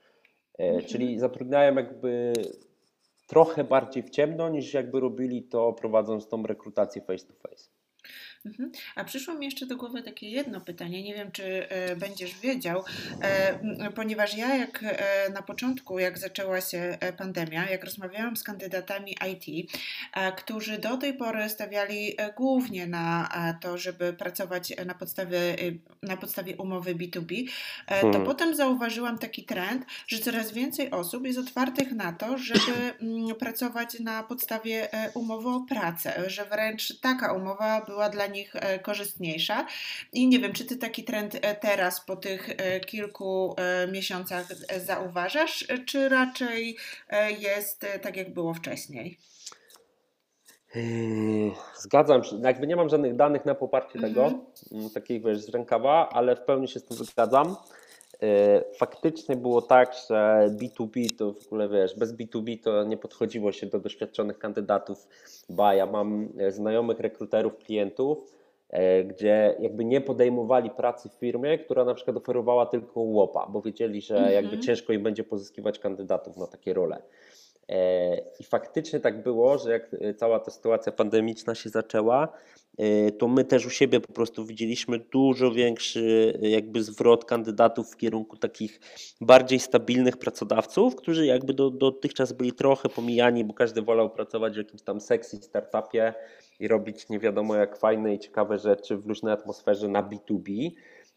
Mhm. 0.58 0.86
Czyli 0.86 1.20
zatrudniają 1.20 1.76
jakby 1.76 2.34
trochę 3.28 3.64
bardziej 3.64 4.04
w 4.04 4.10
ciemno, 4.10 4.50
niż 4.50 4.74
jakby 4.74 5.00
robili 5.00 5.44
to 5.44 5.74
prowadząc 5.74 6.28
tą 6.28 6.44
rekrutację 6.44 7.02
face 7.02 7.28
to 7.28 7.34
face. 7.34 7.70
Mhm. 8.46 8.72
A 8.96 9.04
przyszło 9.04 9.34
mi 9.34 9.46
jeszcze 9.46 9.66
do 9.66 9.78
głowy 9.78 10.04
takie 10.04 10.30
jedno 10.30 10.62
pytanie, 10.62 11.04
nie 11.04 11.14
wiem 11.14 11.32
czy 11.32 11.70
e, 11.70 11.96
będziesz 11.96 12.40
wiedział, 12.40 12.84
e, 13.22 13.92
ponieważ 13.96 14.38
ja 14.38 14.56
jak 14.56 14.84
e, 14.84 15.30
na 15.30 15.42
początku, 15.42 16.00
jak 16.00 16.18
zaczęła 16.18 16.62
się 16.62 16.98
pandemia, 17.18 17.70
jak 17.70 17.84
rozmawiałam 17.84 18.38
z 18.38 18.44
kandydatami 18.44 19.18
IT, 19.32 19.72
którzy 20.38 20.78
do 20.78 20.98
tej 20.98 21.14
pory 21.14 21.50
stawiali 21.50 22.16
głównie 22.38 22.88
na 22.88 23.30
to, 23.62 23.78
żeby 23.78 24.14
pracować 24.14 24.74
na 24.86 24.94
podstawie, 24.94 25.56
na 26.04 26.18
podstawie 26.18 26.58
umowy 26.58 26.96
B2B, 26.96 27.50
to 27.88 27.96
hmm. 27.96 28.26
potem 28.26 28.56
zauważyłam 28.56 29.18
taki 29.18 29.46
trend, 29.46 29.86
że 30.08 30.20
coraz 30.20 30.52
więcej 30.52 30.92
osób 30.92 31.26
jest 31.26 31.40
otwartych 31.40 31.92
na 31.92 32.14
to, 32.14 32.38
żeby 32.38 32.94
pracować 33.40 34.00
na 34.00 34.24
podstawie 34.24 34.88
umowy 35.14 35.50
o 35.50 35.66
pracę, 35.70 36.30
że 36.30 36.46
wręcz 36.46 37.00
taka 37.00 37.34
umowa 37.34 37.86
była 37.86 38.10
dla 38.10 38.28
nich 38.30 38.39
e, 38.54 38.80
korzystniejsza. 38.80 39.66
I 40.14 40.28
nie 40.28 40.40
wiem, 40.40 40.54
czy 40.54 40.66
ty 40.66 40.78
taki 40.78 41.04
trend 41.04 41.36
e, 41.42 41.56
teraz 41.56 42.06
po 42.06 42.16
tych 42.16 42.50
e, 42.50 42.80
kilku 42.80 43.56
miesiącach 43.92 44.48
zauważasz, 44.78 45.68
czy 45.86 46.10
raczej 46.10 46.78
jest 47.40 47.86
tak, 48.02 48.18
jak 48.18 48.34
było 48.34 48.54
wcześniej? 48.54 49.18
Zgadzam 51.76 52.24
się. 52.24 52.40
Jakby 52.44 52.68
nie 52.68 52.76
mam 52.76 52.90
żadnych 52.90 53.16
danych 53.16 53.46
na 53.46 53.56
poparcie 53.56 54.00
tego, 54.00 54.24
mhm. 54.24 54.46
mm, 54.72 54.90
takich 54.90 55.24
wiesz, 55.24 55.40
z 55.40 55.50
rękawa, 55.50 56.10
ale 56.10 56.36
w 56.36 56.42
pełni 56.42 56.68
się 56.68 56.80
z 56.80 56.86
tym 56.86 56.98
zgadzam. 56.98 57.56
Faktycznie 58.78 59.36
było 59.36 59.62
tak, 59.62 59.94
że 60.10 60.50
B2B 60.62 61.16
to 61.18 61.34
w 61.34 61.46
ogóle 61.46 61.70
wiesz, 61.70 61.96
bez 61.96 62.14
B2B 62.14 62.64
to 62.64 62.84
nie 62.84 62.98
podchodziło 62.98 63.52
się 63.52 63.68
do 63.68 63.80
doświadczonych 63.80 64.40
kandydatów, 64.40 65.08
ba 65.50 65.74
ja 65.74 65.86
mam 65.86 66.30
znajomych 66.50 67.00
rekruterów, 67.00 67.58
klientów, 67.58 68.40
E, 68.70 69.04
gdzie 69.04 69.56
jakby 69.60 69.86
nie 69.86 70.02
podejmowali 70.02 70.70
pracy 70.70 71.10
w 71.10 71.14
firmie, 71.14 71.58
która 71.58 71.86
na 71.86 71.94
przykład 71.94 72.18
oferowała 72.18 72.66
tylko 72.66 73.00
łopa, 73.02 73.48
bo 73.50 73.62
wiedzieli, 73.62 74.02
że 74.02 74.18
mhm. 74.18 74.34
jakby 74.34 74.60
ciężko 74.60 74.94
im 74.94 75.04
będzie 75.04 75.24
pozyskiwać 75.24 75.80
kandydatów 75.80 76.38
na 76.38 76.48
takie 76.48 76.74
role. 76.74 77.02
E, 77.70 78.18
I 78.40 78.44
faktycznie 78.44 79.00
tak 79.00 79.24
było, 79.24 79.58
że 79.58 79.72
jak 79.72 79.96
cała 80.18 80.40
ta 80.40 80.52
sytuacja 80.52 80.92
pandemiczna 80.92 81.56
się 81.56 81.70
zaczęła, 81.70 82.28
e, 82.78 83.12
to 83.12 83.28
my 83.28 83.46
też 83.46 83.66
u 83.66 83.70
siebie 83.70 84.00
po 84.00 84.14
prostu 84.14 84.46
widzieliśmy 84.46 85.00
dużo 85.00 85.52
większy 85.52 86.34
jakby 86.42 86.84
zwrot 86.84 87.26
kandydatów 87.26 87.92
w 87.92 87.98
kierunku 87.98 88.38
takich 88.38 88.80
bardziej 89.22 89.60
stabilnych 89.60 90.18
pracodawców, 90.18 90.96
którzy 90.96 91.26
jakby 91.26 91.54
do, 91.54 91.70
dotychczas 91.70 92.34
byli 92.34 92.54
trochę 92.54 92.90
pomijani, 92.90 93.46
bo 93.46 93.54
każdy 93.54 93.82
wolał 93.82 94.10
pracować 94.10 94.54
w 94.54 94.58
jakimś 94.58 94.82
tam 94.82 95.02
sexy 95.02 95.38
startupie, 95.38 96.14
i 96.60 96.68
robić 96.68 97.10
nie 97.10 97.20
wiadomo 97.20 97.56
jak 97.56 97.78
fajne 97.78 98.14
i 98.14 98.20
ciekawe 98.20 98.58
rzeczy 98.58 98.98
w 98.98 99.08
luźnej 99.08 99.34
atmosferze 99.34 99.88
na 99.88 100.04
B2B, 100.04 100.72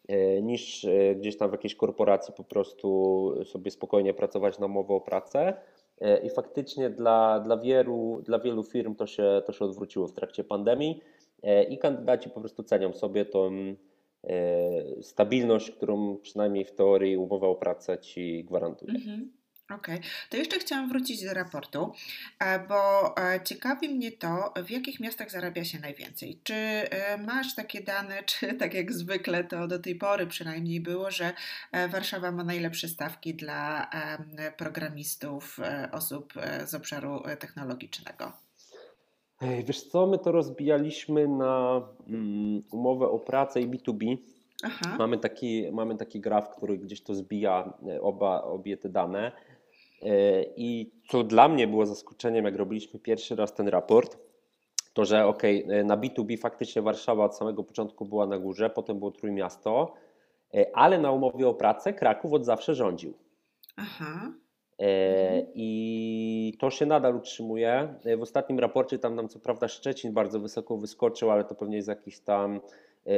e, 0.08 0.42
niż 0.42 0.84
e, 0.84 1.14
gdzieś 1.14 1.36
tam 1.36 1.50
w 1.50 1.52
jakiejś 1.52 1.74
korporacji 1.74 2.34
po 2.36 2.44
prostu 2.44 3.34
sobie 3.44 3.70
spokojnie 3.70 4.14
pracować 4.14 4.58
na 4.58 4.66
umowę 4.66 4.94
o 4.94 5.00
pracę. 5.00 5.54
E, 6.02 6.18
I 6.18 6.30
faktycznie 6.30 6.90
dla, 6.90 7.40
dla, 7.40 7.56
wielu, 7.56 8.22
dla 8.24 8.38
wielu 8.38 8.62
firm 8.62 8.94
to 8.94 9.06
się, 9.06 9.42
to 9.46 9.52
się 9.52 9.64
odwróciło 9.64 10.08
w 10.08 10.12
trakcie 10.12 10.44
pandemii 10.44 11.00
i 11.68 11.78
kandydaci 11.78 12.30
po 12.30 12.40
prostu 12.40 12.62
cenią 12.62 12.92
sobie 12.92 13.24
tą 13.24 13.50
stabilność, 15.00 15.70
którą 15.70 16.16
przynajmniej 16.16 16.64
w 16.64 16.72
teorii 16.72 17.16
umowa 17.16 17.46
o 17.46 17.54
pracę 17.54 17.98
ci 17.98 18.44
gwarantuje. 18.44 18.92
Mhm. 18.94 19.32
Okej, 19.74 19.94
okay. 19.94 20.08
to 20.30 20.36
jeszcze 20.36 20.58
chciałam 20.58 20.88
wrócić 20.88 21.24
do 21.24 21.34
raportu, 21.34 21.92
e, 22.38 22.66
bo 22.68 23.14
e, 23.16 23.40
ciekawi 23.44 23.88
mnie 23.88 24.12
to, 24.12 24.52
w 24.64 24.70
jakich 24.70 25.00
miastach 25.00 25.30
zarabia 25.30 25.64
się 25.64 25.78
najwięcej. 25.78 26.40
Czy 26.42 26.54
e, 26.54 27.18
masz 27.18 27.54
takie 27.54 27.80
dane, 27.80 28.22
czy 28.32 28.54
tak 28.54 28.74
jak 28.74 28.92
zwykle 28.92 29.44
to 29.44 29.66
do 29.66 29.78
tej 29.78 29.94
pory 29.94 30.26
przynajmniej 30.26 30.80
było, 30.80 31.10
że 31.10 31.32
Warszawa 31.88 32.32
ma 32.32 32.44
najlepsze 32.44 32.88
stawki 32.88 33.34
dla 33.34 33.90
programistów, 34.56 35.58
osób 35.92 36.32
z 36.66 36.74
obszaru 36.74 37.22
technologicznego? 37.38 38.32
Wiesz 39.64 39.82
co, 39.82 40.06
my 40.06 40.18
to 40.18 40.32
rozbijaliśmy 40.32 41.28
na 41.28 41.82
mm, 42.08 42.62
umowę 42.70 43.08
o 43.08 43.18
pracę 43.18 43.60
i 43.60 43.68
B2B. 43.68 44.16
Aha. 44.62 44.96
Mamy 44.98 45.18
taki, 45.18 45.72
mamy 45.72 45.96
taki 45.96 46.20
graf, 46.20 46.50
który 46.56 46.78
gdzieś 46.78 47.02
to 47.02 47.14
zbija 47.14 47.72
oba, 48.00 48.42
obie 48.42 48.76
te 48.76 48.88
dane. 48.88 49.32
E, 50.02 50.42
I 50.56 50.92
co 51.08 51.24
dla 51.24 51.48
mnie 51.48 51.68
było 51.68 51.86
zaskoczeniem, 51.86 52.44
jak 52.44 52.56
robiliśmy 52.56 53.00
pierwszy 53.00 53.36
raz 53.36 53.54
ten 53.54 53.68
raport, 53.68 54.18
to 54.92 55.04
że 55.04 55.26
ok, 55.26 55.42
e, 55.44 55.84
na 55.84 55.96
B2B 55.96 56.38
faktycznie 56.38 56.82
Warszawa 56.82 57.24
od 57.24 57.36
samego 57.36 57.64
początku 57.64 58.04
była 58.04 58.26
na 58.26 58.38
górze, 58.38 58.70
potem 58.70 58.98
było 58.98 59.10
Trójmiasto, 59.10 59.94
e, 60.54 60.76
ale 60.76 60.98
na 60.98 61.10
umowie 61.10 61.48
o 61.48 61.54
pracę 61.54 61.92
Kraków 61.92 62.32
od 62.32 62.44
zawsze 62.44 62.74
rządził. 62.74 63.14
Aha. 63.76 64.32
I 65.54 66.56
to 66.60 66.70
się 66.70 66.86
nadal 66.86 67.16
utrzymuje. 67.16 67.94
W 68.18 68.22
ostatnim 68.22 68.58
raporcie 68.58 68.98
tam 68.98 69.14
nam 69.14 69.28
co 69.28 69.40
prawda 69.40 69.68
Szczecin 69.68 70.12
bardzo 70.12 70.40
wysoko 70.40 70.76
wyskoczył, 70.76 71.30
ale 71.30 71.44
to 71.44 71.54
pewnie 71.54 71.76
jest 71.76 71.88
jakiś 71.88 72.20
tam 72.20 72.60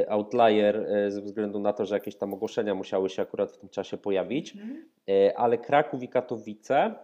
outlier 0.07 0.77
e, 0.77 1.11
ze 1.11 1.21
względu 1.21 1.59
na 1.59 1.73
to, 1.73 1.85
że 1.85 1.95
jakieś 1.95 2.15
tam 2.15 2.33
ogłoszenia 2.33 2.75
musiały 2.75 3.09
się 3.09 3.21
akurat 3.21 3.51
w 3.51 3.57
tym 3.57 3.69
czasie 3.69 3.97
pojawić, 3.97 4.55
mhm. 4.55 4.85
e, 5.09 5.37
ale 5.37 5.57
Kraków 5.57 6.03
i 6.03 6.07
Katowice 6.07 6.95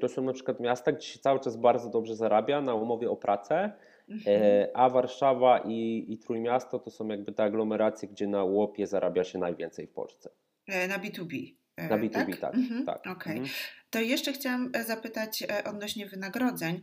to 0.00 0.08
są 0.08 0.22
na 0.22 0.32
przykład 0.32 0.60
miasta, 0.60 0.92
gdzie 0.92 1.06
się 1.06 1.18
cały 1.18 1.40
czas 1.40 1.56
bardzo 1.56 1.90
dobrze 1.90 2.16
zarabia 2.16 2.60
na 2.60 2.74
umowie 2.74 3.10
o 3.10 3.16
pracę, 3.16 3.72
mhm. 4.08 4.68
a 4.74 4.90
Warszawa 4.90 5.58
i, 5.58 6.06
i 6.08 6.18
Trójmiasto 6.18 6.78
to 6.78 6.90
są 6.90 7.08
jakby 7.08 7.32
te 7.32 7.44
aglomeracje, 7.44 8.08
gdzie 8.08 8.26
na 8.26 8.44
łopie 8.44 8.86
zarabia 8.86 9.24
się 9.24 9.38
najwięcej 9.38 9.86
w 9.86 9.92
Polsce. 9.92 10.30
Na 10.68 10.98
B2B. 10.98 11.54
Na 11.78 11.98
B2B, 11.98 12.10
tak. 12.10 12.40
tak, 12.40 12.54
mhm. 12.54 12.84
tak. 12.84 13.06
Okay. 13.06 13.40
To 13.94 14.00
jeszcze 14.00 14.32
chciałam 14.32 14.70
e, 14.72 14.84
zapytać 14.84 15.42
e, 15.42 15.64
odnośnie 15.64 16.06
wynagrodzeń. 16.06 16.80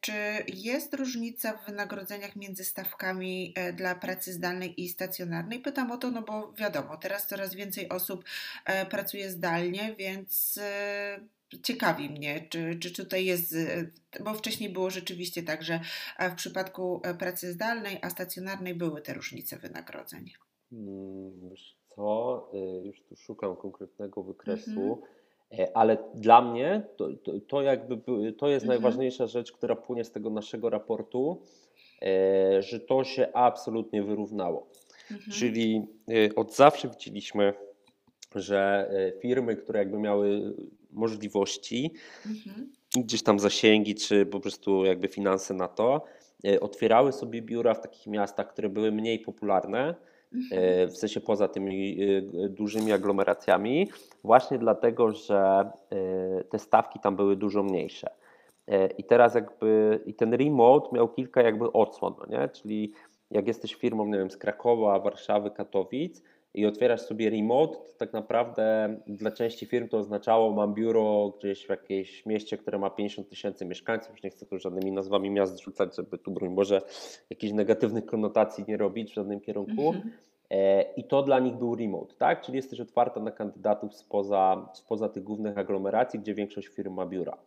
Czy 0.00 0.12
jest 0.48 0.94
różnica 0.94 1.56
w 1.56 1.66
wynagrodzeniach 1.66 2.36
między 2.36 2.64
stawkami 2.64 3.52
e, 3.56 3.72
dla 3.72 3.94
pracy 3.94 4.32
zdalnej 4.32 4.82
i 4.82 4.88
stacjonarnej? 4.88 5.60
Pytam 5.60 5.90
o 5.90 5.96
to, 5.96 6.10
no 6.10 6.22
bo 6.22 6.52
wiadomo, 6.52 6.96
teraz 6.96 7.26
coraz 7.26 7.54
więcej 7.54 7.88
osób 7.88 8.24
pracuje 8.90 9.30
zdalnie, 9.30 9.94
więc 9.98 10.60
ciekawi 11.62 12.10
mnie, 12.10 12.46
czy, 12.50 12.78
czy 12.78 12.92
tutaj 12.92 13.24
jest, 13.24 13.56
bo 14.24 14.34
wcześniej 14.34 14.70
było 14.70 14.90
rzeczywiście 14.90 15.42
tak, 15.42 15.62
że 15.62 15.80
w 16.30 16.34
przypadku 16.34 17.02
pracy 17.18 17.52
zdalnej, 17.52 17.98
a 18.02 18.10
stacjonarnej 18.10 18.74
były 18.74 19.02
te 19.02 19.14
różnice 19.14 19.58
wynagrodzeń. 19.58 20.30
Hmm, 20.70 21.54
co, 21.86 22.50
już 22.84 23.02
tu 23.02 23.16
szukam 23.16 23.56
konkretnego 23.56 24.22
wykresu, 24.22 24.70
mhm. 24.70 25.17
E, 25.52 25.76
ale 25.76 25.98
dla 26.14 26.42
mnie 26.42 26.82
to, 26.96 27.08
to, 27.24 27.32
to 27.48 27.62
jakby 27.62 27.96
to 28.38 28.48
jest 28.48 28.64
mhm. 28.64 28.66
najważniejsza 28.66 29.26
rzecz, 29.26 29.52
która 29.52 29.76
płynie 29.76 30.04
z 30.04 30.12
tego 30.12 30.30
naszego 30.30 30.70
raportu, 30.70 31.42
e, 32.02 32.62
że 32.62 32.80
to 32.80 33.04
się 33.04 33.28
absolutnie 33.32 34.02
wyrównało. 34.02 34.68
Mhm. 35.10 35.32
Czyli 35.32 35.86
e, 36.08 36.34
od 36.34 36.54
zawsze 36.54 36.88
widzieliśmy, 36.88 37.52
że 38.34 38.90
firmy, 39.22 39.56
które 39.56 39.78
jakby 39.78 39.98
miały 39.98 40.54
możliwości, 40.90 41.94
mhm. 42.26 42.72
gdzieś 42.96 43.22
tam 43.22 43.38
zasięgi, 43.38 43.94
czy 43.94 44.26
po 44.26 44.40
prostu 44.40 44.84
jakby 44.84 45.08
finanse 45.08 45.54
na 45.54 45.68
to, 45.68 46.04
otwierały 46.60 47.12
sobie 47.12 47.42
biura 47.42 47.74
w 47.74 47.80
takich 47.80 48.06
miastach, 48.06 48.48
które 48.48 48.68
były 48.68 48.92
mniej 48.92 49.18
popularne, 49.18 49.94
w 50.88 50.96
sensie 50.96 51.20
poza 51.20 51.48
tymi 51.48 51.98
e, 52.02 52.48
dużymi 52.48 52.92
aglomeracjami, 52.92 53.88
właśnie 54.24 54.58
dlatego, 54.58 55.12
że 55.12 55.70
e, 55.90 56.44
te 56.44 56.58
stawki 56.58 57.00
tam 57.00 57.16
były 57.16 57.36
dużo 57.36 57.62
mniejsze. 57.62 58.10
I 58.98 59.04
teraz 59.04 59.34
jakby 59.34 60.00
i 60.06 60.14
ten 60.14 60.34
remote 60.34 60.88
miał 60.92 61.08
kilka 61.08 61.42
jakby 61.42 61.72
odsłon, 61.72 62.14
no 62.18 62.38
nie? 62.38 62.48
czyli 62.48 62.92
jak 63.30 63.46
jesteś 63.48 63.74
firmą, 63.74 64.06
nie 64.06 64.18
wiem, 64.18 64.30
z 64.30 64.36
Krakowa, 64.36 64.98
Warszawy, 64.98 65.50
Katowic, 65.50 66.22
i 66.58 66.66
otwierasz 66.66 67.00
sobie 67.00 67.30
remote, 67.30 67.74
to 67.74 67.94
tak 67.98 68.12
naprawdę 68.12 68.96
dla 69.06 69.30
części 69.30 69.66
firm 69.66 69.88
to 69.88 69.98
oznaczało, 69.98 70.50
mam 70.50 70.74
biuro 70.74 71.34
gdzieś 71.38 71.66
w 71.66 71.68
jakimś 71.68 72.26
mieście, 72.26 72.58
które 72.58 72.78
ma 72.78 72.90
50 72.90 73.28
tysięcy 73.28 73.64
mieszkańców, 73.64 74.10
już 74.10 74.22
nie 74.22 74.30
chcę 74.30 74.46
tu 74.46 74.58
żadnymi 74.58 74.92
nazwami 74.92 75.30
miast 75.30 75.58
rzucać, 75.58 75.96
żeby 75.96 76.18
tu 76.18 76.30
broń 76.30 76.54
Boże 76.54 76.82
jakichś 77.30 77.52
negatywnych 77.52 78.06
konotacji 78.06 78.64
nie 78.68 78.76
robić 78.76 79.10
w 79.10 79.14
żadnym 79.14 79.40
kierunku. 79.40 79.88
Mhm. 79.88 80.12
E, 80.50 80.82
I 80.82 81.04
to 81.04 81.22
dla 81.22 81.38
nich 81.38 81.54
był 81.54 81.74
remote, 81.74 82.14
tak? 82.18 82.40
Czyli 82.40 82.56
jesteś 82.56 82.80
otwarta 82.80 83.20
na 83.20 83.30
kandydatów 83.30 83.94
spoza, 83.94 84.68
spoza 84.74 85.08
tych 85.08 85.22
głównych 85.22 85.58
aglomeracji, 85.58 86.20
gdzie 86.20 86.34
większość 86.34 86.68
firm 86.68 86.94
ma 86.94 87.06
biura. 87.06 87.38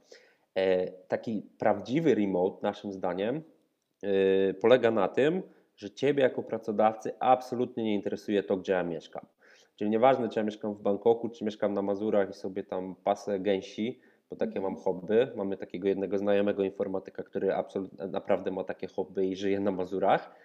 E, 0.55 0.91
taki 0.91 1.41
prawdziwy 1.57 2.15
remote, 2.15 2.57
naszym 2.61 2.91
zdaniem, 2.91 3.41
e, 4.03 4.53
polega 4.53 4.91
na 4.91 5.07
tym, 5.07 5.41
że 5.75 5.91
Ciebie 5.91 6.23
jako 6.23 6.43
pracodawcy 6.43 7.11
absolutnie 7.19 7.83
nie 7.83 7.95
interesuje 7.95 8.43
to, 8.43 8.57
gdzie 8.57 8.73
ja 8.73 8.83
mieszkam. 8.83 9.25
Czyli 9.75 9.89
nieważne, 9.89 10.29
czy 10.29 10.39
ja 10.39 10.43
mieszkam 10.43 10.73
w 10.73 10.81
Bangkoku, 10.81 11.29
czy 11.29 11.45
mieszkam 11.45 11.73
na 11.73 11.81
Mazurach 11.81 12.29
i 12.29 12.33
sobie 12.33 12.63
tam 12.63 12.95
pasę 13.03 13.39
gęsi, 13.39 13.99
bo 14.29 14.35
takie 14.35 14.61
mam 14.61 14.75
hobby. 14.75 15.27
Mamy 15.35 15.57
takiego 15.57 15.87
jednego 15.87 16.17
znajomego 16.17 16.63
informatyka, 16.63 17.23
który 17.23 17.53
absolutnie 17.53 18.07
naprawdę 18.07 18.51
ma 18.51 18.63
takie 18.63 18.87
hobby 18.87 19.31
i 19.31 19.35
żyje 19.35 19.59
na 19.59 19.71
Mazurach. 19.71 20.35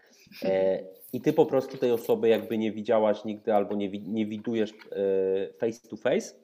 E, 0.42 0.82
I 1.12 1.20
ty 1.20 1.32
po 1.32 1.46
prostu 1.46 1.78
tej 1.78 1.90
osoby 1.90 2.28
jakby 2.28 2.58
nie 2.58 2.72
widziałaś 2.72 3.24
nigdy 3.24 3.54
albo 3.54 3.74
nie, 3.74 3.88
nie 3.88 4.26
widujesz 4.26 4.70
e, 4.72 5.52
face 5.58 5.88
to 5.88 5.96
face. 5.96 6.34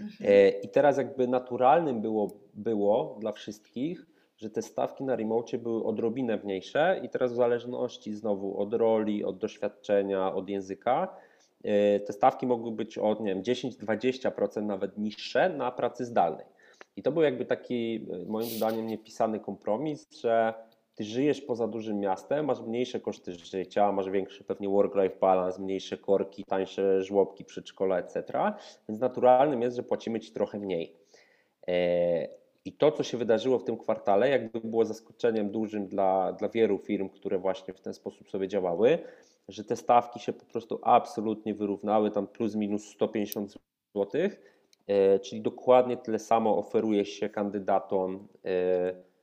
Mhm. 0.00 0.30
E, 0.30 0.48
I 0.48 0.68
teraz 0.68 0.96
jakby 0.98 1.28
naturalnym 1.28 2.00
było, 2.00 2.40
było 2.54 3.16
dla 3.20 3.32
wszystkich, 3.32 4.06
że 4.44 4.50
te 4.50 4.62
stawki 4.62 5.04
na 5.04 5.16
remote 5.16 5.58
były 5.58 5.84
odrobinę 5.84 6.36
mniejsze 6.44 7.00
i 7.02 7.08
teraz 7.08 7.32
w 7.32 7.36
zależności 7.36 8.14
znowu 8.14 8.60
od 8.60 8.74
roli, 8.74 9.24
od 9.24 9.38
doświadczenia, 9.38 10.34
od 10.34 10.48
języka, 10.48 11.16
te 12.06 12.12
stawki 12.12 12.46
mogły 12.46 12.72
być 12.72 12.98
od 12.98 13.20
nie 13.20 13.34
wiem, 13.34 13.42
10-20% 13.42 14.62
nawet 14.62 14.98
niższe 14.98 15.48
na 15.48 15.72
pracy 15.72 16.04
zdalnej. 16.04 16.46
I 16.96 17.02
to 17.02 17.12
był 17.12 17.22
jakby 17.22 17.44
taki 17.44 18.06
moim 18.26 18.46
zdaniem 18.46 18.86
niepisany 18.86 19.40
kompromis, 19.40 20.20
że 20.20 20.54
ty 20.94 21.04
żyjesz 21.04 21.40
poza 21.40 21.68
dużym 21.68 22.00
miastem, 22.00 22.46
masz 22.46 22.60
mniejsze 22.60 23.00
koszty 23.00 23.32
życia, 23.32 23.92
masz 23.92 24.10
większy 24.10 24.44
pewnie 24.44 24.68
work-life 24.68 25.16
balance, 25.20 25.62
mniejsze 25.62 25.98
korki, 25.98 26.44
tańsze 26.44 27.02
żłobki, 27.02 27.44
przedszkola, 27.44 27.98
etc. 27.98 28.22
Więc 28.88 29.00
naturalnym 29.00 29.62
jest, 29.62 29.76
że 29.76 29.82
płacimy 29.82 30.20
ci 30.20 30.32
trochę 30.32 30.58
mniej. 30.58 30.96
E, 32.66 32.68
I 32.68 32.72
to, 32.72 32.92
co 32.92 33.02
się 33.02 33.18
wydarzyło 33.18 33.58
w 33.58 33.64
tym 33.64 33.78
kwartale, 33.78 34.28
jakby 34.28 34.60
było 34.60 34.84
zaskoczeniem 34.84 35.50
dużym 35.50 35.86
dla, 35.86 36.32
dla 36.32 36.48
wielu 36.48 36.78
firm, 36.78 37.08
które 37.08 37.38
właśnie 37.38 37.74
w 37.74 37.80
ten 37.80 37.94
sposób 37.94 38.30
sobie 38.30 38.48
działały, 38.48 38.98
że 39.48 39.64
te 39.64 39.76
stawki 39.76 40.20
się 40.20 40.32
po 40.32 40.44
prostu 40.44 40.80
absolutnie 40.82 41.54
wyrównały, 41.54 42.10
tam 42.10 42.26
plus 42.26 42.54
minus 42.54 42.88
150 42.88 43.54
zł, 43.94 44.20
e, 44.86 45.18
czyli 45.18 45.42
dokładnie 45.42 45.96
tyle 45.96 46.18
samo 46.18 46.58
oferuje 46.58 47.04
się 47.04 47.28
kandydatom 47.28 48.28
e, 48.44 49.14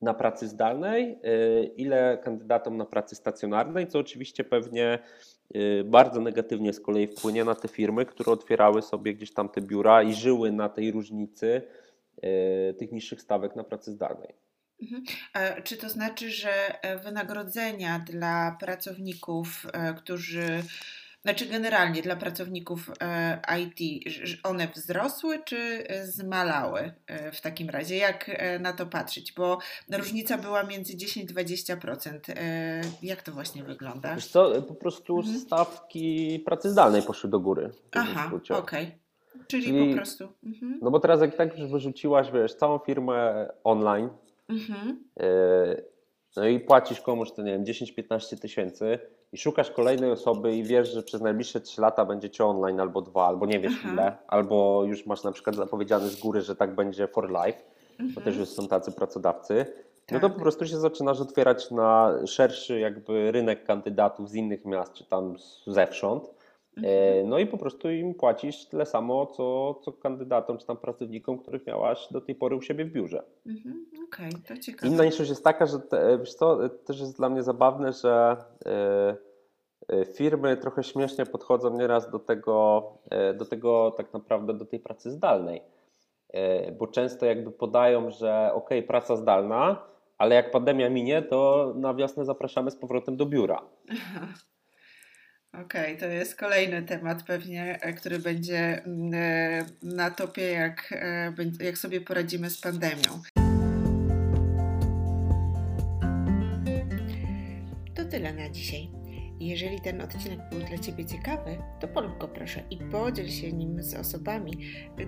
na 0.00 0.14
pracy 0.14 0.48
zdalnej, 0.48 1.18
y, 1.24 1.64
ile 1.76 2.18
kandydatom 2.24 2.76
na 2.76 2.84
pracy 2.84 3.14
stacjonarnej, 3.14 3.86
co 3.86 3.98
oczywiście 3.98 4.44
pewnie 4.44 4.98
bardzo 5.84 6.20
negatywnie 6.20 6.72
z 6.72 6.80
kolei 6.80 7.06
wpłynie 7.06 7.44
na 7.44 7.54
te 7.54 7.68
firmy, 7.68 8.06
które 8.06 8.32
otwierały 8.32 8.82
sobie 8.82 9.14
gdzieś 9.14 9.32
tam 9.32 9.48
te 9.48 9.60
biura 9.60 10.02
i 10.02 10.14
żyły 10.14 10.52
na 10.52 10.68
tej 10.68 10.90
różnicy 10.90 11.62
tych 12.78 12.92
niższych 12.92 13.20
stawek 13.20 13.56
na 13.56 13.64
pracy 13.64 13.92
zdalnej. 13.92 14.34
Mhm. 14.82 15.04
Czy 15.64 15.76
to 15.76 15.88
znaczy, 15.88 16.30
że 16.30 16.82
e, 16.82 16.98
wynagrodzenia 16.98 17.98
dla 17.98 18.56
pracowników, 18.60 19.66
e, 19.72 19.94
którzy 19.94 20.62
znaczy 21.22 21.46
generalnie 21.46 22.02
dla 22.02 22.16
pracowników 22.16 22.90
e, 23.00 23.40
IT, 23.60 24.04
one 24.42 24.68
wzrosły 24.68 25.38
czy 25.44 25.84
e, 25.88 26.06
zmalały 26.06 26.92
e, 27.06 27.32
w 27.32 27.40
takim 27.40 27.70
razie? 27.70 27.96
Jak 27.96 28.30
na 28.60 28.72
to 28.72 28.86
patrzeć? 28.86 29.32
Bo 29.32 29.58
różnica 29.92 30.38
była 30.38 30.62
między 30.62 30.92
10-20%. 30.96 32.18
Jak 33.02 33.22
to 33.22 33.32
właśnie 33.32 33.64
wygląda? 33.64 34.14
Wiesz 34.14 34.26
co, 34.26 34.62
po 34.62 34.74
prostu 34.74 35.18
mhm. 35.18 35.38
stawki 35.38 36.38
pracy 36.44 36.70
zdalnej 36.70 37.02
poszły 37.02 37.30
do 37.30 37.40
góry. 37.40 37.70
Aha, 37.92 38.30
okej. 38.32 38.58
Okay. 38.58 39.01
Czyli, 39.60 39.88
po 39.88 39.96
prostu. 39.96 40.28
Mhm. 40.44 40.78
No 40.82 40.90
bo 40.90 41.00
teraz 41.00 41.20
jak 41.20 41.36
tak 41.36 41.56
wyrzuciłaś, 41.56 42.30
wiesz, 42.30 42.54
całą 42.54 42.78
firmę 42.78 43.48
online, 43.64 44.08
mhm. 44.48 45.04
no 46.36 46.46
i 46.46 46.60
płacisz 46.60 47.00
komuś, 47.00 47.32
to 47.32 47.42
nie 47.42 47.52
wiem, 47.52 47.64
10-15 47.64 48.38
tysięcy, 48.38 48.98
i 49.32 49.38
szukasz 49.38 49.70
kolejnej 49.70 50.10
osoby 50.10 50.56
i 50.56 50.64
wiesz, 50.64 50.92
że 50.92 51.02
przez 51.02 51.20
najbliższe 51.20 51.60
3 51.60 51.80
lata 51.80 52.04
będziecie 52.04 52.44
online 52.44 52.80
albo 52.80 53.02
dwa, 53.02 53.26
albo 53.26 53.46
nie 53.46 53.60
wiesz 53.60 53.72
Aha. 53.78 53.92
ile, 53.92 54.16
albo 54.26 54.84
już 54.84 55.06
masz 55.06 55.24
na 55.24 55.32
przykład 55.32 55.56
zapowiedziane 55.56 56.08
z 56.08 56.20
góry, 56.20 56.42
że 56.42 56.56
tak 56.56 56.74
będzie 56.74 57.08
for 57.08 57.30
life, 57.30 57.58
mhm. 57.90 58.14
bo 58.14 58.20
też 58.20 58.36
już 58.36 58.48
są 58.48 58.68
tacy 58.68 58.92
pracodawcy, 58.92 59.66
no 60.10 60.20
to 60.20 60.28
tak. 60.28 60.36
po 60.36 60.42
prostu 60.42 60.66
się 60.66 60.76
zaczynasz 60.76 61.20
otwierać 61.20 61.70
na 61.70 62.14
szerszy 62.26 62.78
jakby 62.78 63.32
rynek 63.32 63.64
kandydatów 63.64 64.30
z 64.30 64.34
innych 64.34 64.64
miast, 64.64 64.92
czy 64.92 65.04
tam 65.04 65.36
zewsząd. 65.66 66.30
Mhm. 66.76 66.94
E, 66.94 67.24
no 67.24 67.38
i 67.38 67.46
po 67.46 67.58
prostu 67.58 67.90
im 67.90 68.14
płacisz 68.14 68.66
tyle 68.66 68.86
samo, 68.86 69.26
co, 69.26 69.74
co 69.84 69.92
kandydatom, 69.92 70.58
czy 70.58 70.66
tam 70.66 70.76
pracownikom, 70.76 71.38
których 71.38 71.66
miałaś 71.66 72.08
do 72.10 72.20
tej 72.20 72.34
pory 72.34 72.56
u 72.56 72.62
siebie 72.62 72.84
w 72.84 72.92
biurze. 72.92 73.22
Mhm. 73.46 73.86
Okej, 74.06 74.28
okay, 74.28 74.42
to 74.48 74.62
ciekawe. 74.62 74.92
Inna 74.92 75.04
niż 75.04 75.18
jest 75.18 75.44
taka, 75.44 75.66
że 75.66 75.78
te, 75.78 76.18
wiesz 76.18 76.34
co, 76.34 76.68
też 76.68 77.00
jest 77.00 77.16
dla 77.16 77.28
mnie 77.28 77.42
zabawne, 77.42 77.92
że 77.92 78.36
yy, 79.88 80.04
firmy 80.04 80.56
trochę 80.56 80.82
śmiesznie 80.82 81.26
podchodzą 81.26 81.78
nieraz 81.78 82.10
do 82.10 82.18
tego, 82.18 82.84
do 83.38 83.44
tego 83.44 83.90
tak 83.96 84.12
naprawdę, 84.12 84.54
do 84.54 84.64
tej 84.64 84.80
pracy 84.80 85.10
zdalnej. 85.10 85.62
Bo 86.78 86.86
często 86.86 87.26
jakby 87.26 87.50
podają, 87.50 88.10
że 88.10 88.50
ok, 88.54 88.70
praca 88.86 89.16
zdalna, 89.16 89.82
ale 90.18 90.34
jak 90.34 90.50
pandemia 90.50 90.90
minie, 90.90 91.22
to 91.22 91.72
na 91.76 91.94
wiosnę 91.94 92.24
zapraszamy 92.24 92.70
z 92.70 92.76
powrotem 92.76 93.16
do 93.16 93.26
biura. 93.26 93.62
Okej, 95.52 95.64
okay, 95.64 95.96
to 95.96 96.06
jest 96.06 96.36
kolejny 96.36 96.82
temat 96.82 97.22
pewnie, 97.22 97.78
który 97.96 98.18
będzie 98.18 98.84
mm, 98.84 99.12
na 99.82 100.10
topie, 100.10 100.42
jak, 100.42 100.94
jak 101.60 101.78
sobie 101.78 102.00
poradzimy 102.00 102.50
z 102.50 102.60
pandemią. 102.60 103.22
tyle 108.12 108.32
na 108.32 108.48
dzisiaj. 108.50 108.90
Jeżeli 109.40 109.80
ten 109.80 110.00
odcinek 110.00 110.40
był 110.50 110.60
dla 110.60 110.78
Ciebie 110.78 111.04
ciekawy, 111.04 111.58
to 111.80 111.88
polub 111.88 112.18
go 112.18 112.28
proszę 112.28 112.62
i 112.70 112.76
podziel 112.76 113.28
się 113.28 113.52
nim 113.52 113.82
z 113.82 113.94
osobami, 113.94 114.52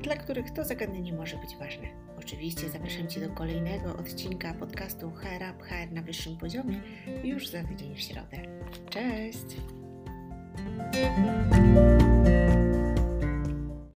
dla 0.03 0.17
których 0.17 0.51
to 0.51 0.65
zagadnienie 0.65 1.13
może 1.13 1.37
być 1.37 1.57
ważne. 1.57 1.87
Oczywiście 2.19 2.69
zapraszam 2.69 3.09
Cię 3.09 3.21
do 3.21 3.35
kolejnego 3.35 3.97
odcinka 3.97 4.55
podcastu 4.55 5.11
HR 5.11 5.55
Up 5.55 5.65
HR 5.65 5.93
na 5.93 6.03
wyższym 6.03 6.37
poziomie 6.37 6.81
już 7.25 7.49
za 7.49 7.65
tydzień 7.65 7.95
w 7.95 8.01
środę. 8.01 8.37
Cześć! 8.91 9.84
Thank 10.57 12.03
you. 12.03 12.14